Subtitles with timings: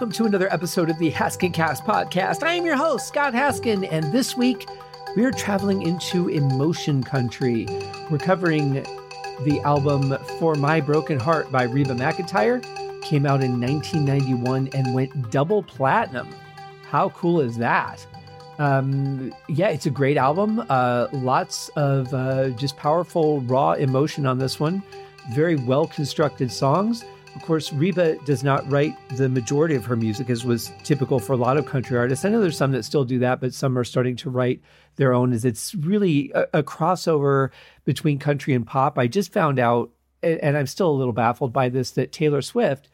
[0.00, 2.42] Welcome to another episode of the Haskin Cast podcast.
[2.42, 4.66] I am your host, Scott Haskin, and this week
[5.14, 7.66] we are traveling into emotion country.
[8.10, 8.82] We're covering
[9.42, 12.62] the album For My Broken Heart by Reba McEntire.
[13.02, 16.34] Came out in 1991 and went double platinum.
[16.88, 18.06] How cool is that?
[18.58, 20.64] Um, yeah, it's a great album.
[20.70, 24.82] Uh, lots of uh, just powerful, raw emotion on this one.
[25.34, 27.04] Very well constructed songs.
[27.36, 31.32] Of course, Reba does not write the majority of her music, as was typical for
[31.32, 32.24] a lot of country artists.
[32.24, 34.60] I know there's some that still do that, but some are starting to write
[34.96, 35.32] their own.
[35.32, 37.50] As it's really a, a crossover
[37.84, 38.98] between country and pop.
[38.98, 39.90] I just found out,
[40.22, 42.88] and I'm still a little baffled by this, that Taylor Swift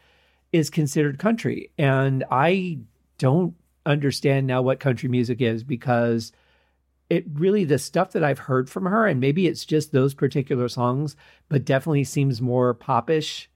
[0.53, 2.79] is considered country, and I
[3.19, 6.33] don't understand now what country music is because
[7.09, 10.69] it really the stuff that I've heard from her, and maybe it's just those particular
[10.69, 11.17] songs,
[11.49, 13.49] but definitely seems more popish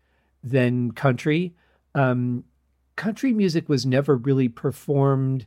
[0.42, 1.54] than country.
[1.94, 2.44] Um,
[2.96, 5.46] country music was never really performed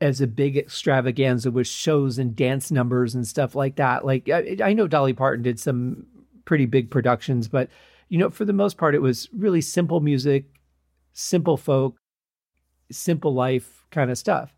[0.00, 4.04] as a big extravaganza with shows and dance numbers and stuff like that.
[4.04, 6.06] Like I, I, know Dolly Parton did some
[6.44, 7.70] pretty big productions, but
[8.08, 10.44] you know, for the most part, it was really simple music,
[11.12, 11.96] simple folk,
[12.90, 14.54] simple life kind of stuff.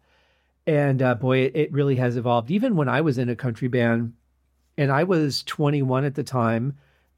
[0.66, 2.50] And uh, boy, it, it really has evolved.
[2.50, 4.14] Even when I was in a country band,
[4.76, 6.76] and I was 21 at the time,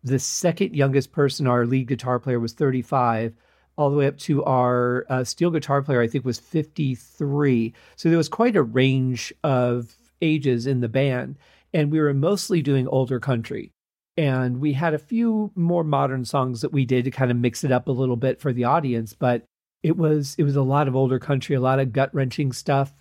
[0.09, 3.35] the second youngest person, our lead guitar player, was 35,
[3.77, 7.73] all the way up to our uh, steel guitar player, I think, was 53.
[7.97, 11.39] So there was quite a range of ages in the band.
[11.73, 13.71] And we were mostly doing older country.
[14.17, 17.63] And we had a few more modern songs that we did to kind of mix
[17.63, 19.13] it up a little bit for the audience.
[19.13, 19.45] But
[19.83, 22.93] it was it was a lot of older country, a lot of gut wrenching stuff.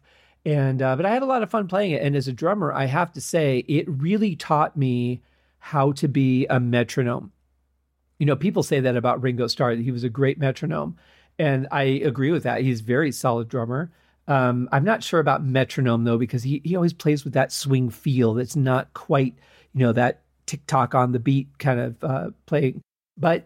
[0.46, 2.04] And uh, but I had a lot of fun playing it.
[2.04, 5.22] And as a drummer, I have to say, it really taught me
[5.68, 7.34] how to be a metronome.
[8.20, 10.96] You know, people say that about Ringo Starr, that he was a great metronome.
[11.38, 12.62] And I agree with that.
[12.62, 13.92] He's a very solid drummer.
[14.30, 17.90] Um, I'm not sure about metronome though, because he, he always plays with that swing
[17.90, 19.36] feel that's not quite,
[19.74, 22.82] you know, that tick tock on the beat kind of uh, playing,
[23.18, 23.46] but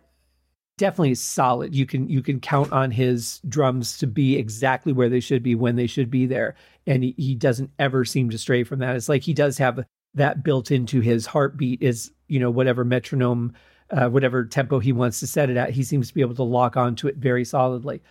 [0.77, 1.73] definitely solid.
[1.75, 5.55] You can you can count on his drums to be exactly where they should be
[5.55, 6.55] when they should be there,
[6.85, 8.95] and he, he doesn't ever seem to stray from that.
[8.95, 9.83] It's like he does have
[10.13, 13.53] that built into his heartbeat is you know whatever metronome
[13.91, 16.43] uh, whatever tempo he wants to set it at he seems to be able to
[16.43, 18.01] lock onto it very solidly.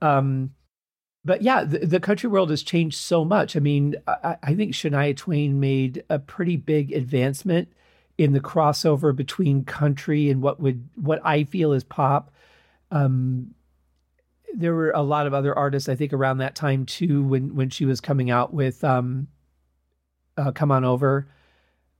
[0.00, 0.50] Um,
[1.24, 3.56] but yeah the, the, country world has changed so much.
[3.56, 7.68] I mean I, I, think shania twain made a pretty big advancement
[8.18, 12.30] in the crossover between country and what would what i feel is pop.
[12.90, 13.54] Um,
[14.54, 17.70] there were a lot of other artists i think around that time too when when
[17.70, 19.28] she was coming out with um,
[20.36, 21.28] uh, come on over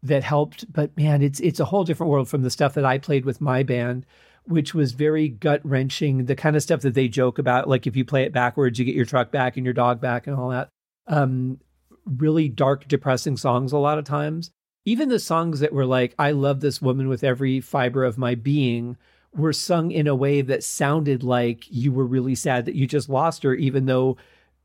[0.02, 0.70] that helped.
[0.72, 3.40] But man, it's it's a whole different world from the stuff that I played with
[3.40, 4.06] my band,
[4.44, 6.26] which was very gut wrenching.
[6.26, 8.84] The kind of stuff that they joke about, like if you play it backwards, you
[8.84, 10.68] get your truck back and your dog back and all that.
[11.06, 11.60] Um,
[12.04, 14.50] really dark, depressing songs a lot of times.
[14.84, 18.34] Even the songs that were like, I love this woman with every fiber of my
[18.34, 18.96] being
[19.34, 23.08] were sung in a way that sounded like you were really sad that you just
[23.08, 24.16] lost her, even though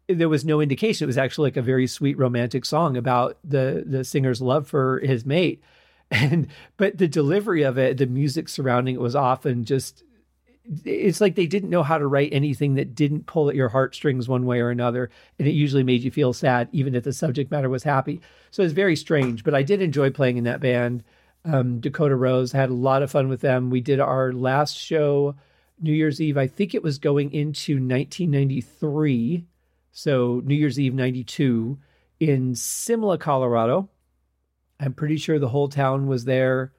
[0.07, 1.05] there was no indication.
[1.05, 4.99] It was actually like a very sweet romantic song about the the singer's love for
[4.99, 5.61] his mate.
[6.09, 6.47] And
[6.77, 10.05] but the delivery of it, the music surrounding it was often just
[10.85, 14.29] it's like they didn't know how to write anything that didn't pull at your heartstrings
[14.29, 15.09] one way or another.
[15.37, 18.21] And it usually made you feel sad, even if the subject matter was happy.
[18.51, 21.03] So it's very strange, but I did enjoy playing in that band.
[21.45, 23.69] Um, Dakota Rose had a lot of fun with them.
[23.69, 25.35] We did our last show
[25.79, 26.37] New Year's Eve.
[26.37, 29.45] I think it was going into 1993
[29.97, 31.75] so New Year's Eve 92
[32.19, 33.89] in Simla, Colorado.
[34.79, 36.71] I'm pretty sure the whole town was there.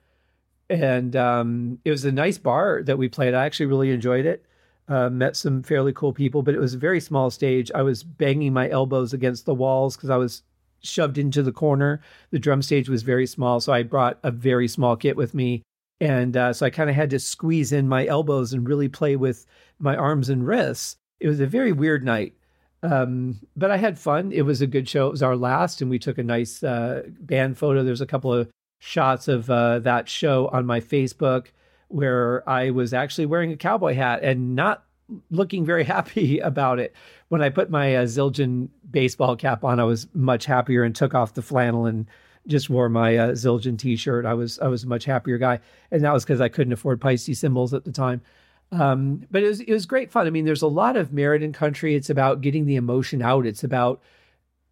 [0.71, 3.35] And um, it was a nice bar that we played.
[3.35, 4.47] I actually really enjoyed it.
[4.87, 7.73] Uh, met some fairly cool people, but it was a very small stage.
[7.75, 10.43] I was banging my elbows against the walls because I was
[10.85, 12.01] shoved into the corner.
[12.31, 15.65] The drum stage was very small, so I brought a very small kit with me.
[16.01, 19.17] And uh, so I kind of had to squeeze in my elbows and really play
[19.17, 19.45] with
[19.81, 20.99] my arms and wrists.
[21.19, 22.35] It was a very weird night.
[22.83, 24.33] Um, but I had fun.
[24.33, 25.09] It was a good show.
[25.09, 27.83] It was our last, and we took a nice uh, band photo.
[27.83, 28.49] There's a couple of
[28.79, 31.47] shots of uh, that show on my Facebook
[31.89, 34.85] where I was actually wearing a cowboy hat and not
[35.31, 36.95] looking very happy about it.
[37.29, 41.15] When I put my uh, Zildjian baseball cap on, I was much happier and took
[41.15, 42.07] off the flannel and
[42.47, 44.25] just wore my uh, Zildjian t-shirt.
[44.25, 45.61] I was I was a much happier guy,
[45.91, 48.23] and that was because I couldn't afford Paiste cymbals at the time.
[48.71, 50.27] Um, but it was it was great fun.
[50.27, 51.95] I mean, there's a lot of merit in country.
[51.95, 53.47] It's about getting the emotion out.
[53.47, 54.03] It's about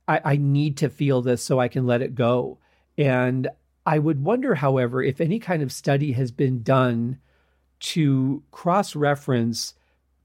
[0.07, 2.59] I, I need to feel this so I can let it go.
[2.99, 3.49] And
[3.87, 7.19] I would wonder, however, if any kind of study has been done
[7.79, 9.75] to cross reference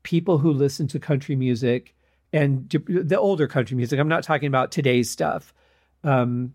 [0.03, 1.93] people who listen to country music
[2.33, 3.99] and the older country music.
[3.99, 5.53] I'm not talking about today's stuff.
[6.03, 6.53] Um,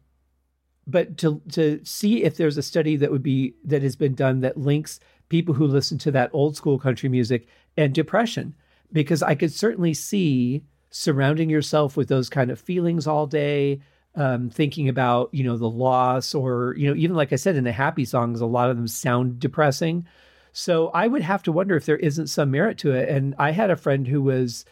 [0.87, 4.41] but to to see if there's a study that would be that has been done
[4.41, 7.47] that links people who listen to that old school country music
[7.77, 8.55] and depression
[8.93, 13.81] because I could certainly see surrounding yourself with those kind of feelings all day
[14.15, 17.65] um, thinking about you know the loss or you know even like I said in
[17.65, 20.07] the happy songs a lot of them sound depressing.
[20.53, 23.11] So I would have to wonder if there isn't some merit to it.
[23.11, 24.65] And I had a friend who was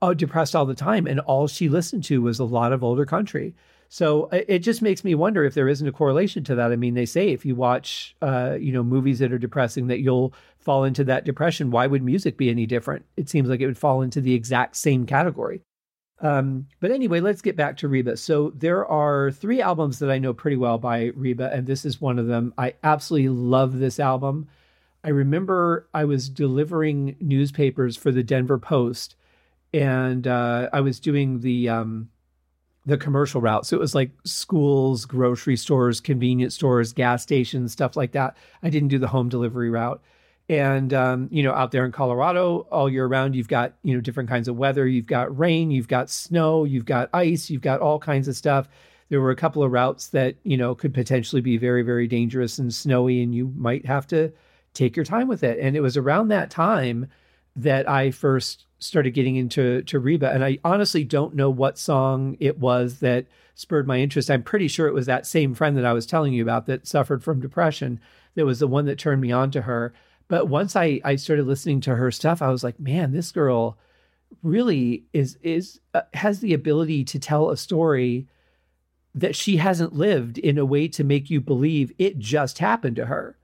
[0.00, 3.06] uh, depressed all the time and all she listened to was a lot of older
[3.06, 3.54] country
[3.92, 6.72] so it just makes me wonder if there isn't a correlation to that.
[6.72, 10.00] I mean, they say if you watch, uh, you know, movies that are depressing, that
[10.00, 11.70] you'll fall into that depression.
[11.70, 13.04] Why would music be any different?
[13.18, 15.60] It seems like it would fall into the exact same category.
[16.22, 18.16] Um, but anyway, let's get back to Reba.
[18.16, 22.00] So there are three albums that I know pretty well by Reba, and this is
[22.00, 22.54] one of them.
[22.56, 24.48] I absolutely love this album.
[25.04, 29.16] I remember I was delivering newspapers for the Denver Post,
[29.74, 32.08] and uh, I was doing the um,
[32.84, 33.66] the commercial route.
[33.66, 38.36] So it was like schools, grocery stores, convenience stores, gas stations, stuff like that.
[38.62, 40.02] I didn't do the home delivery route.
[40.48, 44.00] And um, you know, out there in Colorado, all year round, you've got you know
[44.00, 44.86] different kinds of weather.
[44.86, 48.68] You've got rain, you've got snow, you've got ice, you've got all kinds of stuff.
[49.08, 52.58] There were a couple of routes that you know could potentially be very, very dangerous
[52.58, 54.32] and snowy, and you might have to
[54.74, 55.58] take your time with it.
[55.60, 57.06] And it was around that time
[57.54, 62.36] that I first started getting into to Reba, and I honestly don't know what song
[62.40, 64.30] it was that spurred my interest.
[64.30, 66.86] I'm pretty sure it was that same friend that I was telling you about that
[66.86, 68.00] suffered from depression.
[68.34, 69.92] That was the one that turned me on to her.
[70.28, 73.78] But once I I started listening to her stuff, I was like, man, this girl
[74.42, 78.26] really is is uh, has the ability to tell a story
[79.14, 83.06] that she hasn't lived in a way to make you believe it just happened to
[83.06, 83.36] her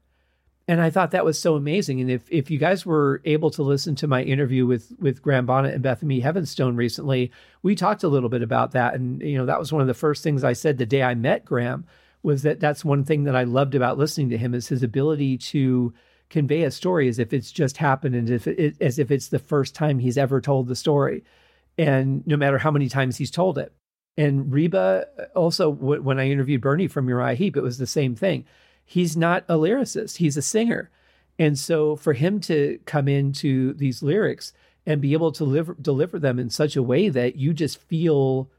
[0.69, 2.03] and I thought that was so amazing.
[2.03, 5.47] And if if you guys were able to listen to my interview with with Graham
[5.47, 7.32] Bonnet and Beth-Ami Heavenstone recently,
[7.62, 8.94] we talked a little bit about that.
[8.94, 11.15] And you know, that was one of the first things I said the day I
[11.15, 11.87] met Graham
[12.23, 15.38] was that that's one thing that I loved about listening to him is his ability
[15.38, 15.94] to
[16.29, 19.38] convey a story as if it's just happened and if it, as if it's the
[19.38, 21.25] first time he's ever told the story,
[21.79, 23.73] and no matter how many times he's told it.
[24.19, 28.14] And Reba uh, also, when I interviewed Bernie from Uriah Heep, it was the same
[28.14, 28.44] thing
[28.88, 30.90] he's not a lyricist, he's a singer.
[31.38, 34.55] And so for him to come into these lyrics
[34.87, 38.50] and be able to deliver, deliver them in such a way that you just feel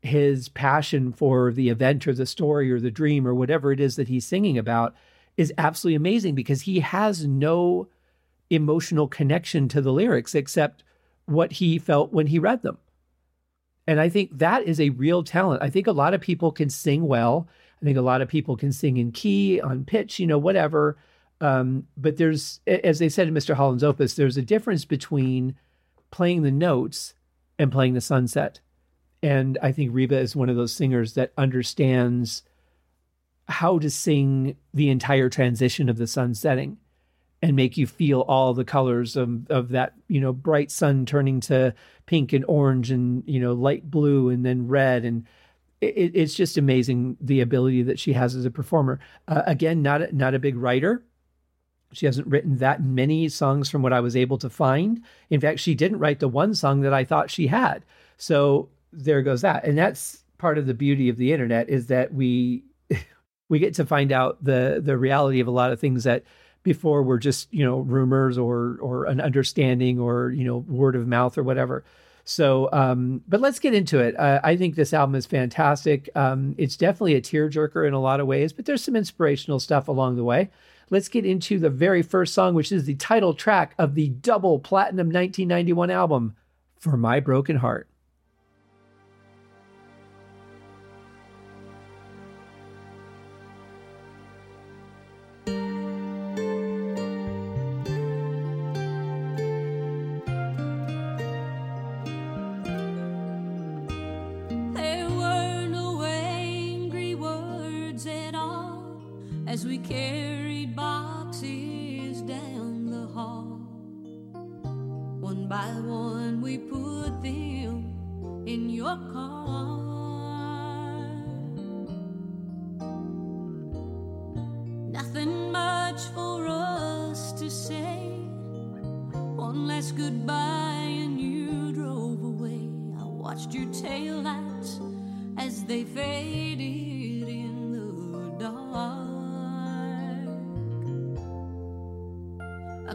[0.00, 3.96] his passion for the event or the story or the dream or whatever it is
[3.96, 4.94] that he's singing about
[5.36, 7.88] is absolutely amazing because he has no
[8.48, 10.82] emotional connection to the lyrics except
[11.26, 12.78] what he felt when he read them.
[13.86, 15.62] And I think that is a real talent.
[15.62, 17.48] I think a lot of people can sing well
[17.80, 20.98] I think a lot of people can sing in key, on pitch, you know, whatever.
[21.40, 23.54] Um, but there's, as they said in Mr.
[23.54, 25.54] Holland's Opus, there's a difference between
[26.10, 27.14] playing the notes
[27.58, 28.60] and playing the sunset.
[29.22, 32.42] And I think Reba is one of those singers that understands
[33.48, 36.78] how to sing the entire transition of the sun setting
[37.40, 41.40] and make you feel all the colors of, of that, you know, bright sun turning
[41.40, 41.72] to
[42.06, 45.04] pink and orange and, you know, light blue and then red.
[45.04, 45.24] And
[45.80, 48.98] it, it's just amazing the ability that she has as a performer.
[49.26, 51.02] Uh, again, not a, not a big writer.
[51.92, 55.02] She hasn't written that many songs from what I was able to find.
[55.30, 57.84] In fact, she didn't write the one song that I thought she had.
[58.18, 59.64] So there goes that.
[59.64, 62.64] And that's part of the beauty of the internet is that we
[63.48, 66.24] we get to find out the the reality of a lot of things that
[66.62, 71.06] before were just, you know, rumors or or an understanding or, you know, word of
[71.06, 71.84] mouth or whatever.
[72.28, 74.14] So, um, but let's get into it.
[74.18, 76.10] Uh, I think this album is fantastic.
[76.14, 79.88] Um, it's definitely a tearjerker in a lot of ways, but there's some inspirational stuff
[79.88, 80.50] along the way.
[80.90, 84.58] Let's get into the very first song, which is the title track of the double
[84.58, 86.36] platinum 1991 album,
[86.78, 87.88] For My Broken Heart.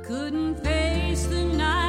[0.04, 1.83] Couldn't face the night.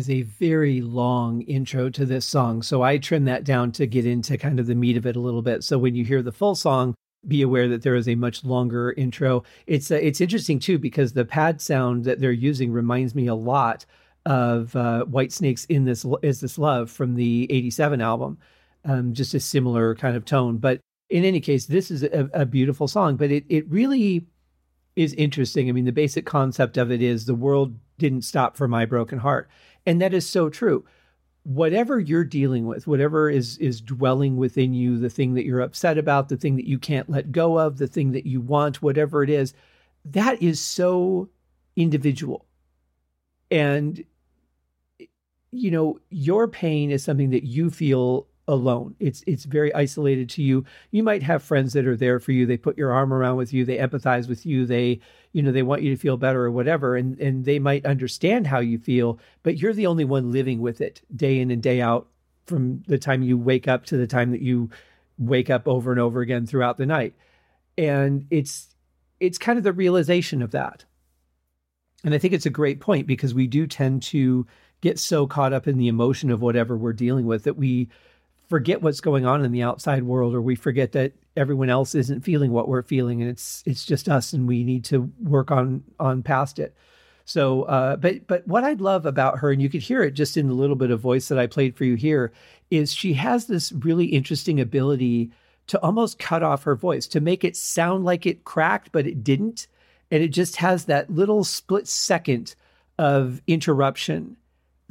[0.00, 2.62] Is a very long intro to this song.
[2.62, 5.20] So I trimmed that down to get into kind of the meat of it a
[5.20, 5.62] little bit.
[5.62, 6.94] So when you hear the full song,
[7.28, 9.44] be aware that there is a much longer intro.
[9.66, 13.34] It's uh, it's interesting too because the pad sound that they're using reminds me a
[13.34, 13.84] lot
[14.24, 18.38] of uh, Whitesnake's "In This Is This Love" from the '87 album.
[18.86, 20.80] Um, just a similar kind of tone, but
[21.10, 23.16] in any case, this is a, a beautiful song.
[23.16, 24.26] But it it really
[24.96, 25.68] is interesting.
[25.68, 29.18] I mean, the basic concept of it is the world didn't stop for my broken
[29.18, 29.48] heart.
[29.86, 30.84] And that is so true.
[31.42, 35.96] Whatever you're dealing with, whatever is is dwelling within you, the thing that you're upset
[35.96, 39.22] about, the thing that you can't let go of, the thing that you want, whatever
[39.22, 39.54] it is,
[40.04, 41.30] that is so
[41.76, 42.44] individual.
[43.50, 44.04] And
[45.52, 48.96] you know, your pain is something that you feel alone.
[48.98, 50.64] It's it's very isolated to you.
[50.90, 52.44] You might have friends that are there for you.
[52.44, 53.64] They put your arm around with you.
[53.64, 54.66] They empathize with you.
[54.66, 55.00] They
[55.32, 56.96] you know they want you to feel better or whatever.
[56.96, 60.80] And and they might understand how you feel, but you're the only one living with
[60.80, 62.08] it day in and day out
[62.46, 64.68] from the time you wake up to the time that you
[65.16, 67.14] wake up over and over again throughout the night.
[67.78, 68.74] And it's
[69.20, 70.84] it's kind of the realization of that.
[72.02, 74.46] And I think it's a great point because we do tend to
[74.80, 77.88] get so caught up in the emotion of whatever we're dealing with that we
[78.50, 82.22] forget what's going on in the outside world or we forget that everyone else isn't
[82.22, 85.82] feeling what we're feeling and it's it's just us and we need to work on
[85.98, 86.76] on past it.
[87.24, 90.36] So uh, but but what i love about her and you could hear it just
[90.36, 92.32] in the little bit of voice that i played for you here
[92.70, 95.30] is she has this really interesting ability
[95.70, 99.22] to almost cut off her voice to make it sound like it cracked but it
[99.22, 99.68] didn't.
[100.10, 102.56] And it just has that little split second
[102.98, 104.36] of interruption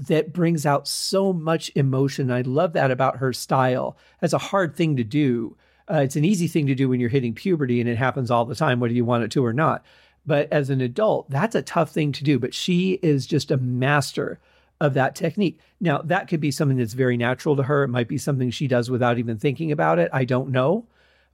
[0.08, 2.32] that brings out so much emotion.
[2.32, 3.98] I love that about her style.
[4.22, 5.58] That's a hard thing to do.
[5.92, 8.46] Uh, it's an easy thing to do when you're hitting puberty and it happens all
[8.46, 9.84] the time, whether you want it to or not.
[10.26, 12.40] But as an adult, that's a tough thing to do.
[12.40, 14.40] But she is just a master
[14.80, 15.60] of that technique.
[15.82, 17.84] Now, that could be something that's very natural to her.
[17.84, 20.10] It might be something she does without even thinking about it.
[20.14, 20.86] I don't know.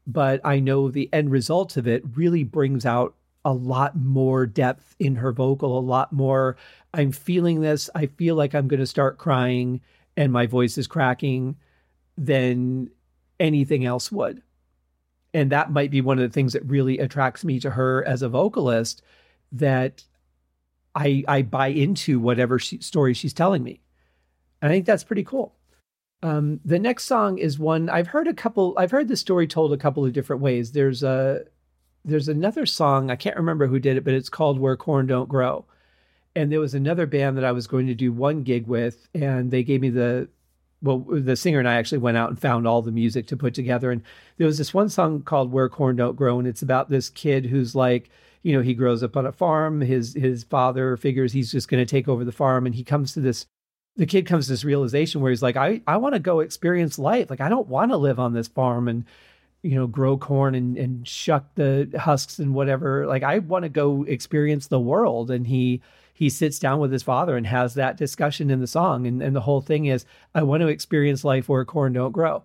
[0.07, 4.95] But I know the end result of it really brings out a lot more depth
[4.99, 6.57] in her vocal, a lot more.
[6.93, 7.89] I'm feeling this.
[7.93, 9.81] I feel like I'm going to start crying
[10.17, 11.55] and my voice is cracking
[12.17, 12.89] than
[13.39, 14.41] anything else would.
[15.33, 18.21] And that might be one of the things that really attracts me to her as
[18.21, 19.01] a vocalist
[19.51, 20.03] that
[20.95, 23.81] I, I buy into whatever she, story she's telling me.
[24.61, 25.53] And I think that's pretty cool.
[26.23, 28.73] Um, the next song is one I've heard a couple.
[28.77, 30.71] I've heard the story told a couple of different ways.
[30.71, 31.43] There's a
[32.05, 35.29] there's another song I can't remember who did it, but it's called "Where Corn Don't
[35.29, 35.65] Grow."
[36.35, 39.51] And there was another band that I was going to do one gig with, and
[39.51, 40.29] they gave me the
[40.81, 43.53] well, the singer and I actually went out and found all the music to put
[43.53, 43.91] together.
[43.91, 44.03] And
[44.37, 47.47] there was this one song called "Where Corn Don't Grow," and it's about this kid
[47.47, 48.09] who's like,
[48.43, 49.81] you know, he grows up on a farm.
[49.81, 53.13] His his father figures he's just going to take over the farm, and he comes
[53.13, 53.47] to this.
[53.97, 56.99] The kid comes to this realization where he's like, I I want to go experience
[56.99, 57.29] life.
[57.29, 59.05] Like I don't want to live on this farm and
[59.65, 63.07] you know, grow corn and, and shuck the husks and whatever.
[63.07, 65.31] Like I want to go experience the world.
[65.31, 65.81] And he
[66.13, 69.07] he sits down with his father and has that discussion in the song.
[69.07, 70.05] And, and the whole thing is,
[70.35, 72.43] I want to experience life where corn don't grow.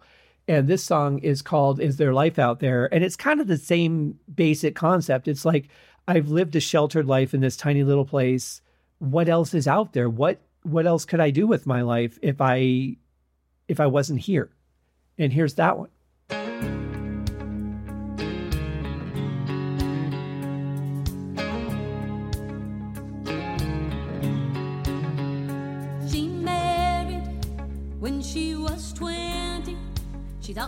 [0.48, 2.92] And this song is called Is There Life Out There?
[2.92, 5.28] And it's kind of the same basic concept.
[5.28, 5.68] It's like,
[6.08, 8.62] I've lived a sheltered life in this tiny little place.
[8.98, 10.08] What else is out there?
[10.08, 12.96] What what else could I do with my life if I
[13.68, 14.50] if I wasn't here?
[15.18, 15.90] And here's that one.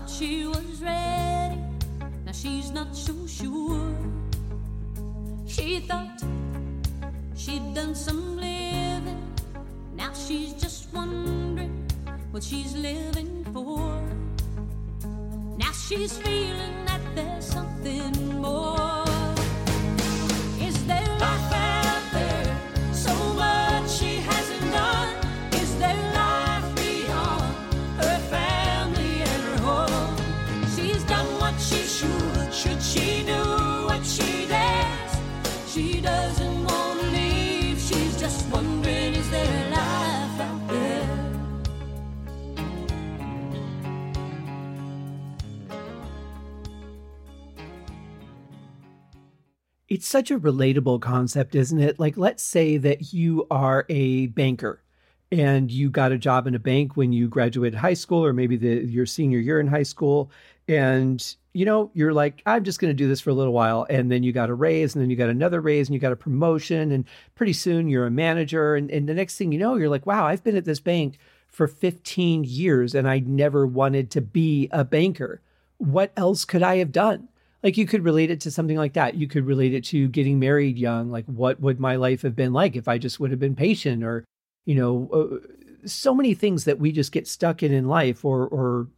[0.02, 1.60] Thought she was ready,
[2.24, 3.94] now she's not so sure.
[5.46, 6.22] She thought
[7.36, 9.22] she'd done some living,
[9.94, 11.88] now she's just wondering
[12.32, 14.02] what she's living for.
[15.58, 19.11] Now she's feeling that there's something more.
[36.02, 37.78] Doesn't want to leave.
[37.78, 41.32] She's just wondering, is there life out there?
[49.88, 52.00] It's such a relatable concept, isn't it?
[52.00, 54.82] Like, let's say that you are a banker
[55.30, 58.56] and you got a job in a bank when you graduated high school or maybe
[58.56, 60.30] the your senior year in high school
[60.68, 63.86] and you know you're like i'm just going to do this for a little while
[63.90, 66.12] and then you got a raise and then you got another raise and you got
[66.12, 67.04] a promotion and
[67.34, 70.26] pretty soon you're a manager and, and the next thing you know you're like wow
[70.26, 71.18] i've been at this bank
[71.52, 75.40] for 15 years and i never wanted to be a banker.
[75.76, 77.28] What else could i have done?
[77.62, 79.14] Like you could relate it to something like that.
[79.14, 81.12] You could relate it to getting married young.
[81.12, 84.02] Like what would my life have been like if i just would have been patient
[84.02, 84.24] or
[84.64, 88.46] you know uh, so many things that we just get stuck in in life or
[88.48, 88.88] or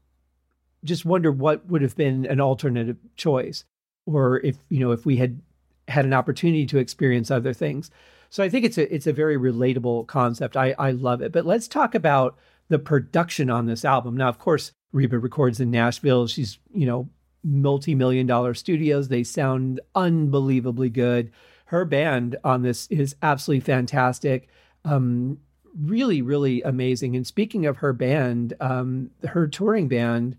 [0.85, 3.65] just wonder what would have been an alternative choice
[4.07, 5.41] or if you know if we had
[5.89, 7.91] had an opportunity to experience other things.
[8.31, 10.57] So i think it's a it's a very relatable concept.
[10.57, 11.33] I i love it.
[11.33, 12.37] But let's talk about
[12.69, 14.17] the production on this album.
[14.17, 16.27] Now of course reba records in nashville.
[16.27, 17.09] She's you know
[17.43, 19.09] multi-million dollar studios.
[19.09, 21.31] They sound unbelievably good.
[21.67, 24.49] Her band on this is absolutely fantastic.
[24.85, 25.39] Um
[25.81, 27.17] really really amazing.
[27.17, 30.37] And speaking of her band um her touring band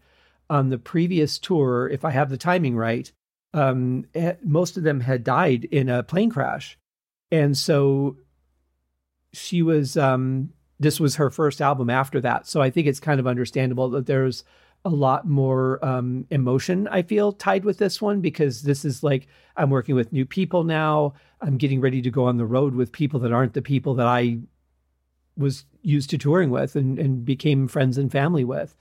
[0.49, 3.11] on the previous tour, if I have the timing right,
[3.53, 6.77] um, eh, most of them had died in a plane crash.
[7.31, 8.17] And so
[9.33, 10.49] she was, um,
[10.79, 12.47] this was her first album after that.
[12.47, 14.43] So I think it's kind of understandable that there's
[14.83, 19.27] a lot more um, emotion, I feel, tied with this one because this is like
[19.57, 21.13] I'm working with new people now.
[21.41, 24.05] I'm getting ready to go on the road with people that aren't the people that
[24.05, 24.39] I
[25.37, 28.75] was used to touring with and, and became friends and family with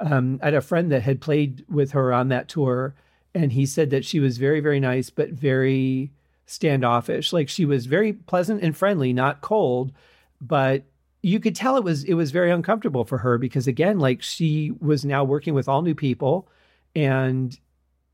[0.00, 2.94] um, I had a friend that had played with her on that tour,
[3.34, 6.12] and he said that she was very, very nice, but very
[6.46, 7.32] standoffish.
[7.32, 9.92] Like she was very pleasant and friendly, not cold,
[10.40, 10.84] but
[11.22, 14.72] you could tell it was it was very uncomfortable for her because again, like she
[14.80, 16.48] was now working with all new people
[16.94, 17.58] and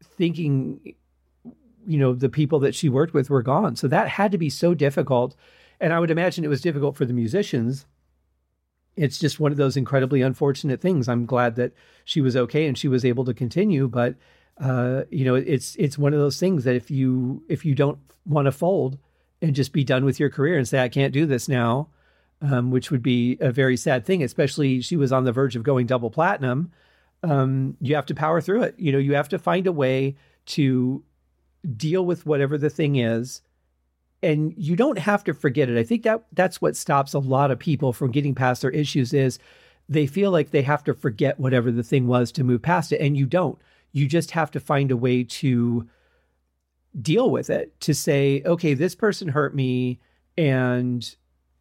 [0.02, 0.94] thinking
[1.86, 4.50] you know the people that she worked with were gone so that had to be
[4.50, 5.34] so difficult
[5.80, 7.86] and i would imagine it was difficult for the musicians
[9.00, 11.08] it's just one of those incredibly unfortunate things.
[11.08, 11.72] I'm glad that
[12.04, 14.14] she was okay and she was able to continue, but
[14.58, 17.98] uh, you know, it's it's one of those things that if you if you don't
[18.26, 18.98] want to fold
[19.40, 21.88] and just be done with your career and say I can't do this now,
[22.42, 24.22] um, which would be a very sad thing.
[24.22, 26.70] Especially she was on the verge of going double platinum.
[27.22, 28.74] Um, you have to power through it.
[28.78, 31.02] You know, you have to find a way to
[31.74, 33.40] deal with whatever the thing is
[34.22, 35.78] and you don't have to forget it.
[35.78, 39.12] I think that that's what stops a lot of people from getting past their issues
[39.12, 39.38] is
[39.88, 43.00] they feel like they have to forget whatever the thing was to move past it
[43.00, 43.58] and you don't.
[43.92, 45.88] You just have to find a way to
[47.00, 49.98] deal with it to say, okay, this person hurt me
[50.36, 51.16] and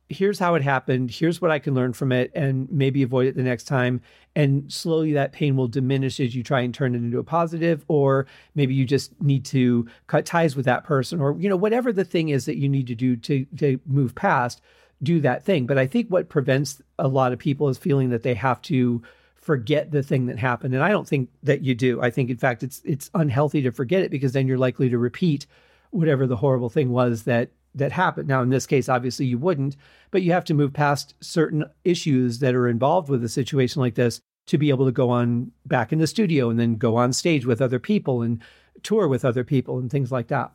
[0.10, 1.12] here's how it happened.
[1.12, 4.02] Here's what I can learn from it and maybe avoid it the next time.
[4.36, 7.86] And slowly that pain will diminish as you try and turn it into a positive,
[7.88, 11.94] or maybe you just need to cut ties with that person, or, you know, whatever
[11.94, 14.62] the thing is that you need to do to, to move past,
[15.04, 15.68] do that thing.
[15.68, 19.02] But I think what prevents a lot of people is feeling that they have to
[19.36, 20.74] forget the thing that happened.
[20.74, 22.02] And I don't think that you do.
[22.02, 24.98] I think in fact it's it's unhealthy to forget it because then you're likely to
[24.98, 25.46] repeat
[25.92, 28.28] whatever the horrible thing was that that happen.
[28.28, 29.76] Now, in this case, obviously you wouldn't,
[30.12, 33.96] but you have to move past certain issues that are involved with a situation like
[33.96, 37.14] this to be able to go on back in the studio and then go on
[37.14, 38.42] stage with other people and
[38.82, 40.52] tour with other people and things like that.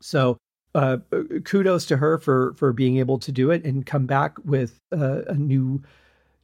[0.00, 0.36] So,
[0.74, 0.98] uh,
[1.44, 5.34] kudos to her for for being able to do it and come back with a
[5.34, 5.82] new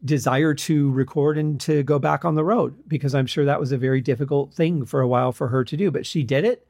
[0.04, 3.70] desire to record and to go back on the road because I'm sure that was
[3.70, 6.66] a very difficult thing for a while for her to do, but she did it,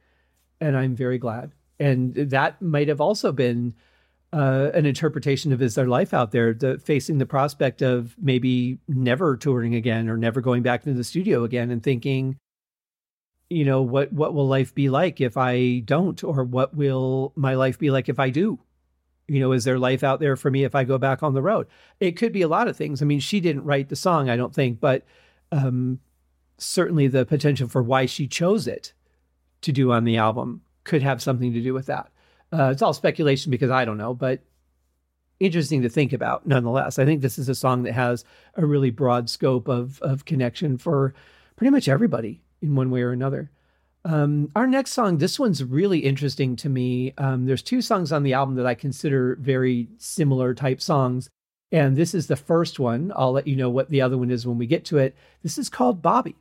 [0.61, 3.73] and I'm very glad and that might have also been
[4.33, 8.77] uh, an interpretation of is there life out there, the, facing the prospect of maybe
[8.87, 12.37] never touring again or never going back into the studio again, and thinking,
[13.49, 17.55] you know, what what will life be like if I don't, or what will my
[17.55, 18.59] life be like if I do?
[19.29, 21.41] You know, is there life out there for me if I go back on the
[21.41, 21.67] road?
[21.99, 23.01] It could be a lot of things.
[23.01, 25.05] I mean, she didn't write the song, I don't think, but
[25.51, 25.99] um,
[26.57, 28.93] certainly the potential for why she chose it
[29.61, 32.09] to do on the album could have something to do with that.
[32.51, 34.41] Uh, it's all speculation because I don't know, but
[35.39, 36.97] interesting to think about nonetheless.
[36.97, 40.77] I think this is a song that has a really broad scope of of connection
[40.77, 41.13] for
[41.57, 43.51] pretty much everybody in one way or another.
[44.05, 47.13] Um, our next song, this one's really interesting to me.
[47.17, 51.29] Um, there's two songs on the album that I consider very similar type songs.
[51.73, 53.11] And this is the first one.
[53.13, 55.13] I'll let you know what the other one is when we get to it.
[55.43, 56.37] This is called Bobby.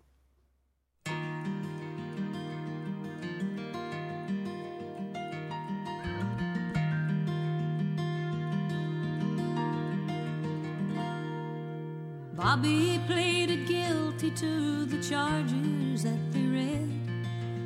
[12.36, 16.90] Bobby pleaded guilty to the charges that they read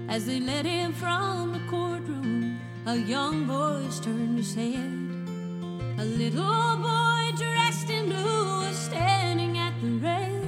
[0.08, 2.60] as they led him from the courtroom.
[2.86, 4.92] A young voice turned his head.
[5.98, 10.46] A little boy dressed in blue was standing at the rail.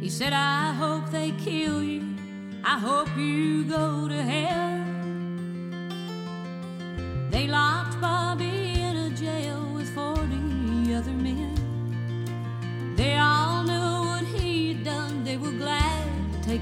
[0.00, 2.14] He said, I hope they kill you.
[2.62, 4.67] I hope you go to hell.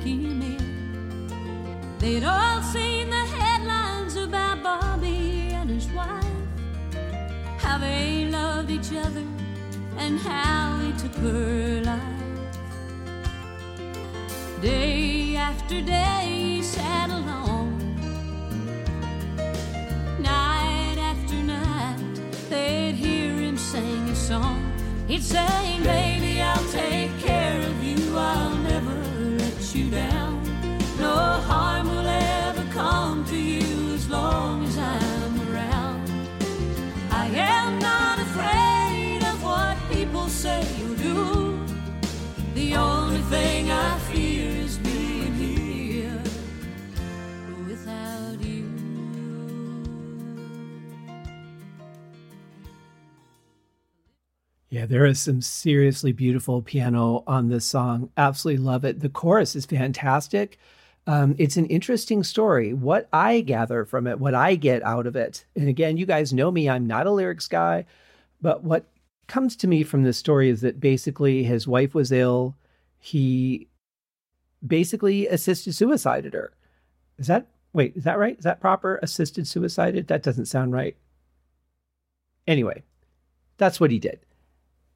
[0.07, 0.57] In.
[1.99, 6.25] They'd all seen the headlines about Bobby and his wife,
[7.59, 9.25] how they loved each other
[9.99, 12.17] and how he took her life.
[14.61, 17.79] Day after day, he sat alone.
[20.21, 21.99] Night after night,
[22.49, 24.73] they'd hear him sing a song.
[25.09, 27.16] He'd say, Baby, I'll take
[54.77, 58.11] Yeah, there is some seriously beautiful piano on this song.
[58.19, 59.01] Absolutely love it.
[59.01, 60.59] The chorus is fantastic.
[61.07, 62.75] Um, it's an interesting story.
[62.75, 66.35] What I gather from it, what I get out of it, and again, you guys
[66.35, 67.87] know me, I'm not a lyrics guy,
[68.43, 68.85] but what
[69.29, 72.55] comes to me from this story is that basically his wife was ill.
[72.99, 73.69] He
[74.67, 76.53] basically assisted suicided her.
[77.17, 78.37] Is that, wait, is that right?
[78.37, 79.01] Is that proper?
[79.03, 80.09] Assisted suicided?
[80.09, 80.99] That doesn't sound right.
[82.47, 82.83] Anyway,
[83.57, 84.21] that's what he did.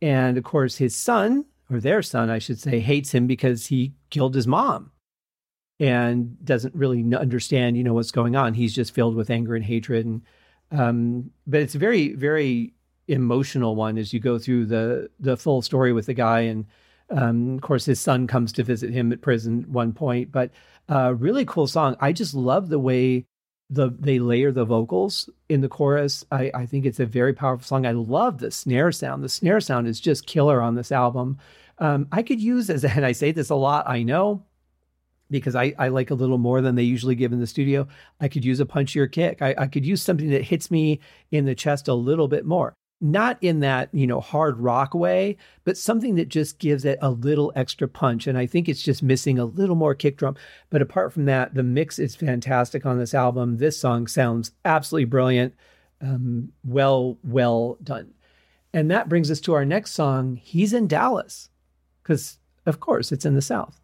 [0.02, 3.92] And of course, his son, or their son, I should say, hates him because he
[4.10, 4.90] killed his mom
[5.78, 8.54] and doesn't really understand, you know, what's going on.
[8.54, 10.06] He's just filled with anger and hatred.
[10.06, 10.22] And
[10.72, 12.74] um, but it's a very, very
[13.08, 16.40] emotional one as you go through the the full story with the guy.
[16.40, 16.66] And
[17.10, 20.30] um, of course, his son comes to visit him at prison at one point.
[20.30, 20.50] But
[20.88, 21.96] uh, really cool song.
[22.00, 23.26] I just love the way
[23.70, 26.24] the they layer the vocals in the chorus.
[26.30, 27.86] I, I think it's a very powerful song.
[27.86, 29.22] I love the snare sound.
[29.22, 31.38] The snare sound is just killer on this album.
[31.78, 33.88] Um, I could use as and I say this a lot.
[33.88, 34.44] I know
[35.30, 37.86] because I, I like a little more than they usually give in the studio.
[38.20, 39.40] I could use a punchier kick.
[39.40, 40.98] I, I could use something that hits me
[41.30, 42.74] in the chest a little bit more.
[43.00, 47.10] Not in that, you know, hard rock way, but something that just gives it a
[47.10, 48.26] little extra punch.
[48.26, 50.36] And I think it's just missing a little more kick drum.
[50.68, 53.56] But apart from that, the mix is fantastic on this album.
[53.56, 55.54] This song sounds absolutely brilliant.
[56.02, 58.12] Um, well, well done.
[58.72, 61.48] And that brings us to our next song, He's in Dallas,
[62.02, 63.79] because of course it's in the South.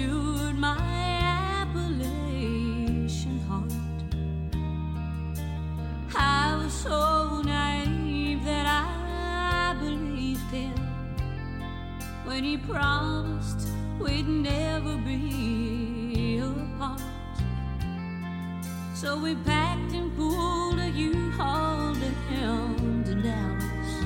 [0.00, 0.76] Captured my
[1.60, 3.72] Appalachian heart.
[6.14, 10.74] I was so naive that I believed him
[12.24, 17.02] when he promised we'd never be apart.
[18.94, 21.94] So we packed and pulled a U-Haul
[22.30, 24.04] down to Dallas.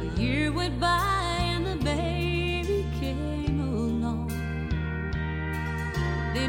[0.00, 2.09] A year went by and the baby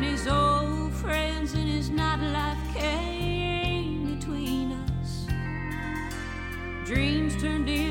[0.02, 5.28] Then his old friends and his nightlife came between us.
[6.88, 7.91] Dreams turned into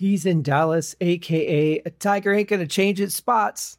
[0.00, 3.76] He's in Dallas, aka a tiger ain't gonna change its spots.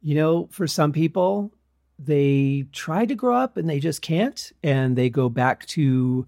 [0.00, 1.52] You know, for some people,
[1.98, 6.26] they try to grow up and they just can't, and they go back to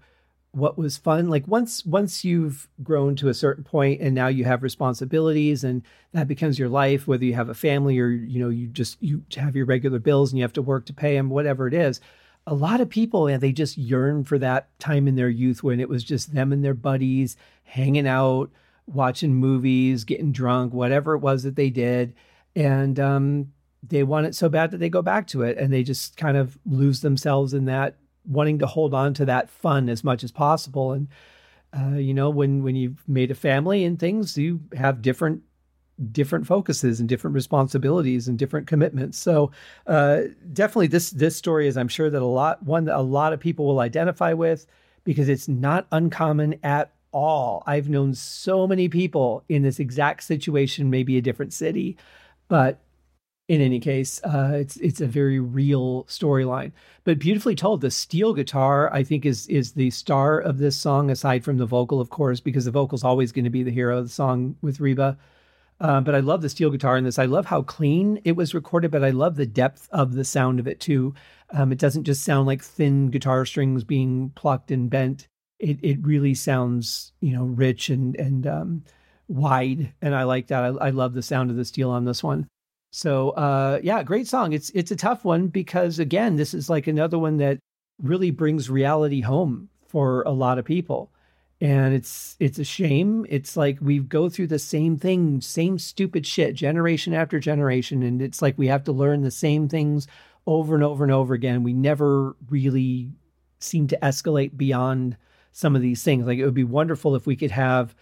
[0.51, 1.27] what was fun.
[1.27, 5.81] Like once once you've grown to a certain point and now you have responsibilities and
[6.11, 9.23] that becomes your life, whether you have a family or you know, you just you
[9.37, 11.99] have your regular bills and you have to work to pay them, whatever it is.
[12.45, 15.79] A lot of people and they just yearn for that time in their youth when
[15.79, 18.51] it was just them and their buddies hanging out,
[18.93, 22.13] watching movies, getting drunk, whatever it was that they did.
[22.55, 25.83] And um, they want it so bad that they go back to it and they
[25.83, 30.03] just kind of lose themselves in that wanting to hold on to that fun as
[30.03, 30.91] much as possible.
[30.91, 31.07] And
[31.77, 35.43] uh, you know, when when you've made a family and things, you have different
[36.11, 39.17] different focuses and different responsibilities and different commitments.
[39.17, 39.51] So
[39.85, 40.21] uh,
[40.53, 43.39] definitely this this story is I'm sure that a lot one that a lot of
[43.39, 44.65] people will identify with
[45.03, 47.63] because it's not uncommon at all.
[47.65, 51.97] I've known so many people in this exact situation, maybe a different city,
[52.47, 52.79] but
[53.49, 56.71] in any case, uh, it's it's a very real storyline,
[57.03, 57.81] but beautifully told.
[57.81, 61.65] The steel guitar, I think, is is the star of this song, aside from the
[61.65, 64.55] vocal, of course, because the vocal's always going to be the hero of the song
[64.61, 65.17] with Reba.
[65.81, 67.17] Uh, but I love the steel guitar in this.
[67.17, 70.59] I love how clean it was recorded, but I love the depth of the sound
[70.59, 71.15] of it too.
[71.51, 75.27] Um, it doesn't just sound like thin guitar strings being plucked and bent.
[75.59, 78.83] It it really sounds you know rich and and um,
[79.27, 80.63] wide, and I like that.
[80.63, 82.47] I, I love the sound of the steel on this one.
[82.91, 84.53] So uh, yeah, great song.
[84.53, 87.59] It's it's a tough one because again, this is like another one that
[88.01, 91.11] really brings reality home for a lot of people.
[91.61, 93.25] And it's it's a shame.
[93.29, 98.21] It's like we go through the same thing, same stupid shit generation after generation and
[98.21, 100.07] it's like we have to learn the same things
[100.47, 101.63] over and over and over again.
[101.63, 103.11] We never really
[103.59, 105.17] seem to escalate beyond
[105.59, 106.25] some of these things.
[106.25, 107.93] Like it would be wonderful if we could have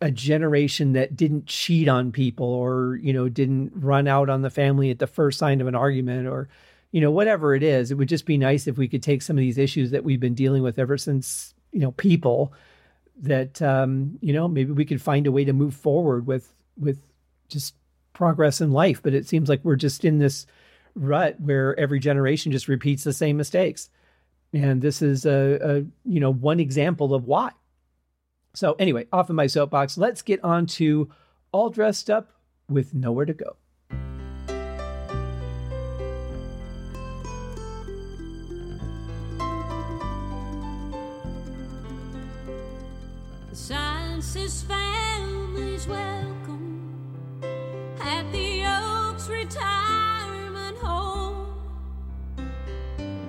[0.00, 4.50] a generation that didn't cheat on people or you know didn't run out on the
[4.50, 6.48] family at the first sign of an argument or
[6.90, 7.90] you know whatever it is.
[7.90, 10.20] It would just be nice if we could take some of these issues that we've
[10.20, 12.52] been dealing with ever since you know people
[13.20, 16.98] that um you know maybe we could find a way to move forward with with
[17.48, 17.74] just
[18.12, 19.00] progress in life.
[19.02, 20.46] But it seems like we're just in this
[20.96, 23.88] rut where every generation just repeats the same mistakes
[24.52, 27.50] and this is a, a you know one example of why
[28.58, 31.08] so, anyway, off of my soapbox, let's get on to
[31.52, 32.32] All Dressed Up
[32.68, 33.56] with Nowhere to Go.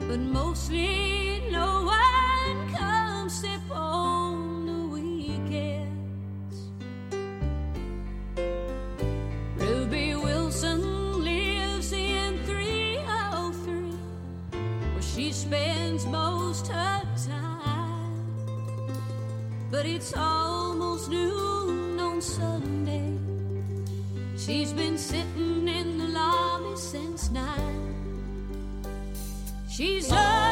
[0.10, 4.66] But mostly no one comes step on.
[4.66, 6.56] The weekends.
[9.56, 13.92] Ruby Wilson lives in 303,
[14.94, 18.26] where she spends most her time.
[19.70, 23.14] But it's almost noon on Sunday.
[24.36, 27.69] She's been sitting in the lobby since nine.
[29.80, 30.49] She's all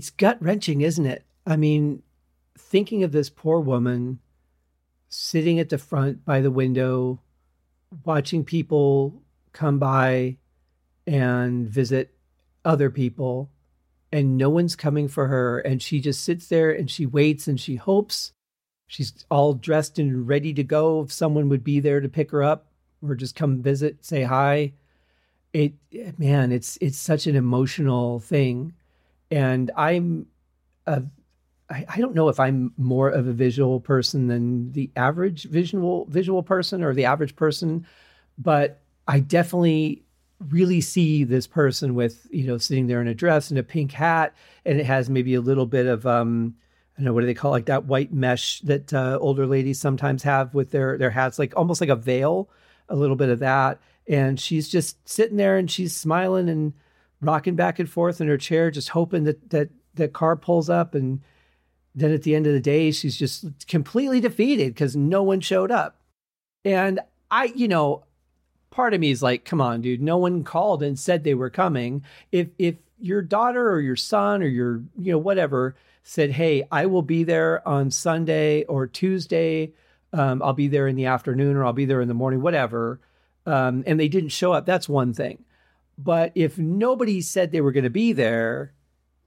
[0.00, 1.26] It's gut wrenching, isn't it?
[1.46, 2.02] I mean,
[2.56, 4.18] thinking of this poor woman
[5.10, 7.20] sitting at the front by the window,
[8.06, 9.20] watching people
[9.52, 10.38] come by
[11.06, 12.14] and visit
[12.64, 13.50] other people,
[14.10, 15.58] and no one's coming for her.
[15.58, 18.32] And she just sits there and she waits and she hopes
[18.86, 22.42] she's all dressed and ready to go if someone would be there to pick her
[22.42, 22.68] up
[23.06, 24.72] or just come visit, say hi.
[25.52, 25.74] It,
[26.16, 28.72] man, it's it's such an emotional thing
[29.30, 30.26] and I'm
[30.86, 31.02] a
[31.70, 36.06] I, I don't know if I'm more of a visual person than the average visual
[36.06, 37.86] visual person or the average person,
[38.36, 40.02] but I definitely
[40.48, 43.92] really see this person with you know sitting there in a dress and a pink
[43.92, 46.54] hat, and it has maybe a little bit of um
[46.96, 49.46] I don't know what do they call it, like that white mesh that uh, older
[49.46, 52.50] ladies sometimes have with their their hats, like almost like a veil,
[52.88, 56.72] a little bit of that, and she's just sitting there and she's smiling and
[57.20, 60.94] rocking back and forth in her chair, just hoping that that the car pulls up.
[60.94, 61.20] And
[61.94, 65.70] then at the end of the day, she's just completely defeated because no one showed
[65.70, 66.00] up.
[66.64, 68.04] And I, you know,
[68.70, 71.50] part of me is like, come on, dude, no one called and said they were
[71.50, 72.04] coming.
[72.32, 76.86] If if your daughter or your son or your, you know, whatever said, hey, I
[76.86, 79.72] will be there on Sunday or Tuesday.
[80.12, 83.00] Um, I'll be there in the afternoon or I'll be there in the morning, whatever.
[83.46, 84.66] Um, and they didn't show up.
[84.66, 85.44] That's one thing.
[86.02, 88.72] But if nobody said they were going to be there,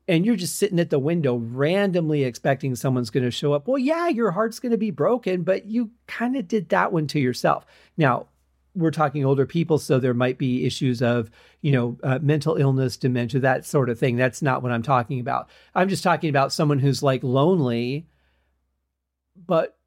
[0.08, 3.68] and you're just sitting at the window randomly expecting someone's going to show up.
[3.68, 7.08] Well, yeah, your heart's going to be broken, but you kind of did that one
[7.08, 7.66] to yourself.
[7.96, 8.28] Now,
[8.76, 11.30] we're talking older people, so there might be issues of,
[11.62, 14.16] you know, uh, mental illness, dementia, that sort of thing.
[14.18, 15.50] That's not what I'm talking about.
[15.76, 18.08] I'm just talking about someone who's like lonely,
[19.36, 19.78] but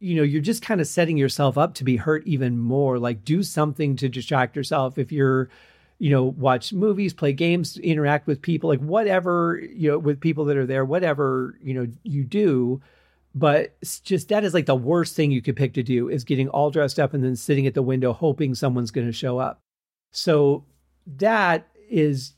[0.00, 2.98] you know, you're just kind of setting yourself up to be hurt even more.
[2.98, 4.96] Like, do something to distract yourself.
[4.96, 5.50] If you're,
[6.00, 10.46] you know, watch movies, play games, interact with people, like whatever, you know, with people
[10.46, 12.80] that are there, whatever, you know, you do.
[13.34, 16.48] But just that is like the worst thing you could pick to do is getting
[16.48, 19.60] all dressed up and then sitting at the window hoping someone's going to show up.
[20.10, 20.64] So
[21.18, 22.32] that is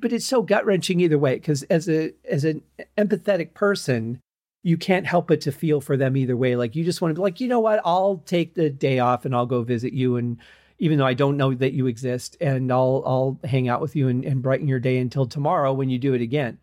[0.00, 2.62] but it's so gut wrenching either way because as a as an
[2.96, 4.20] empathetic person
[4.62, 6.54] you can't help but to feel for them either way.
[6.54, 7.82] Like you just want to be like you know what?
[7.84, 10.38] I'll take the day off and i'll go visit you and
[10.82, 14.08] even though i don't know that you exist and i'll i'll hang out with you
[14.08, 16.58] and, and brighten your day until tomorrow when you do it again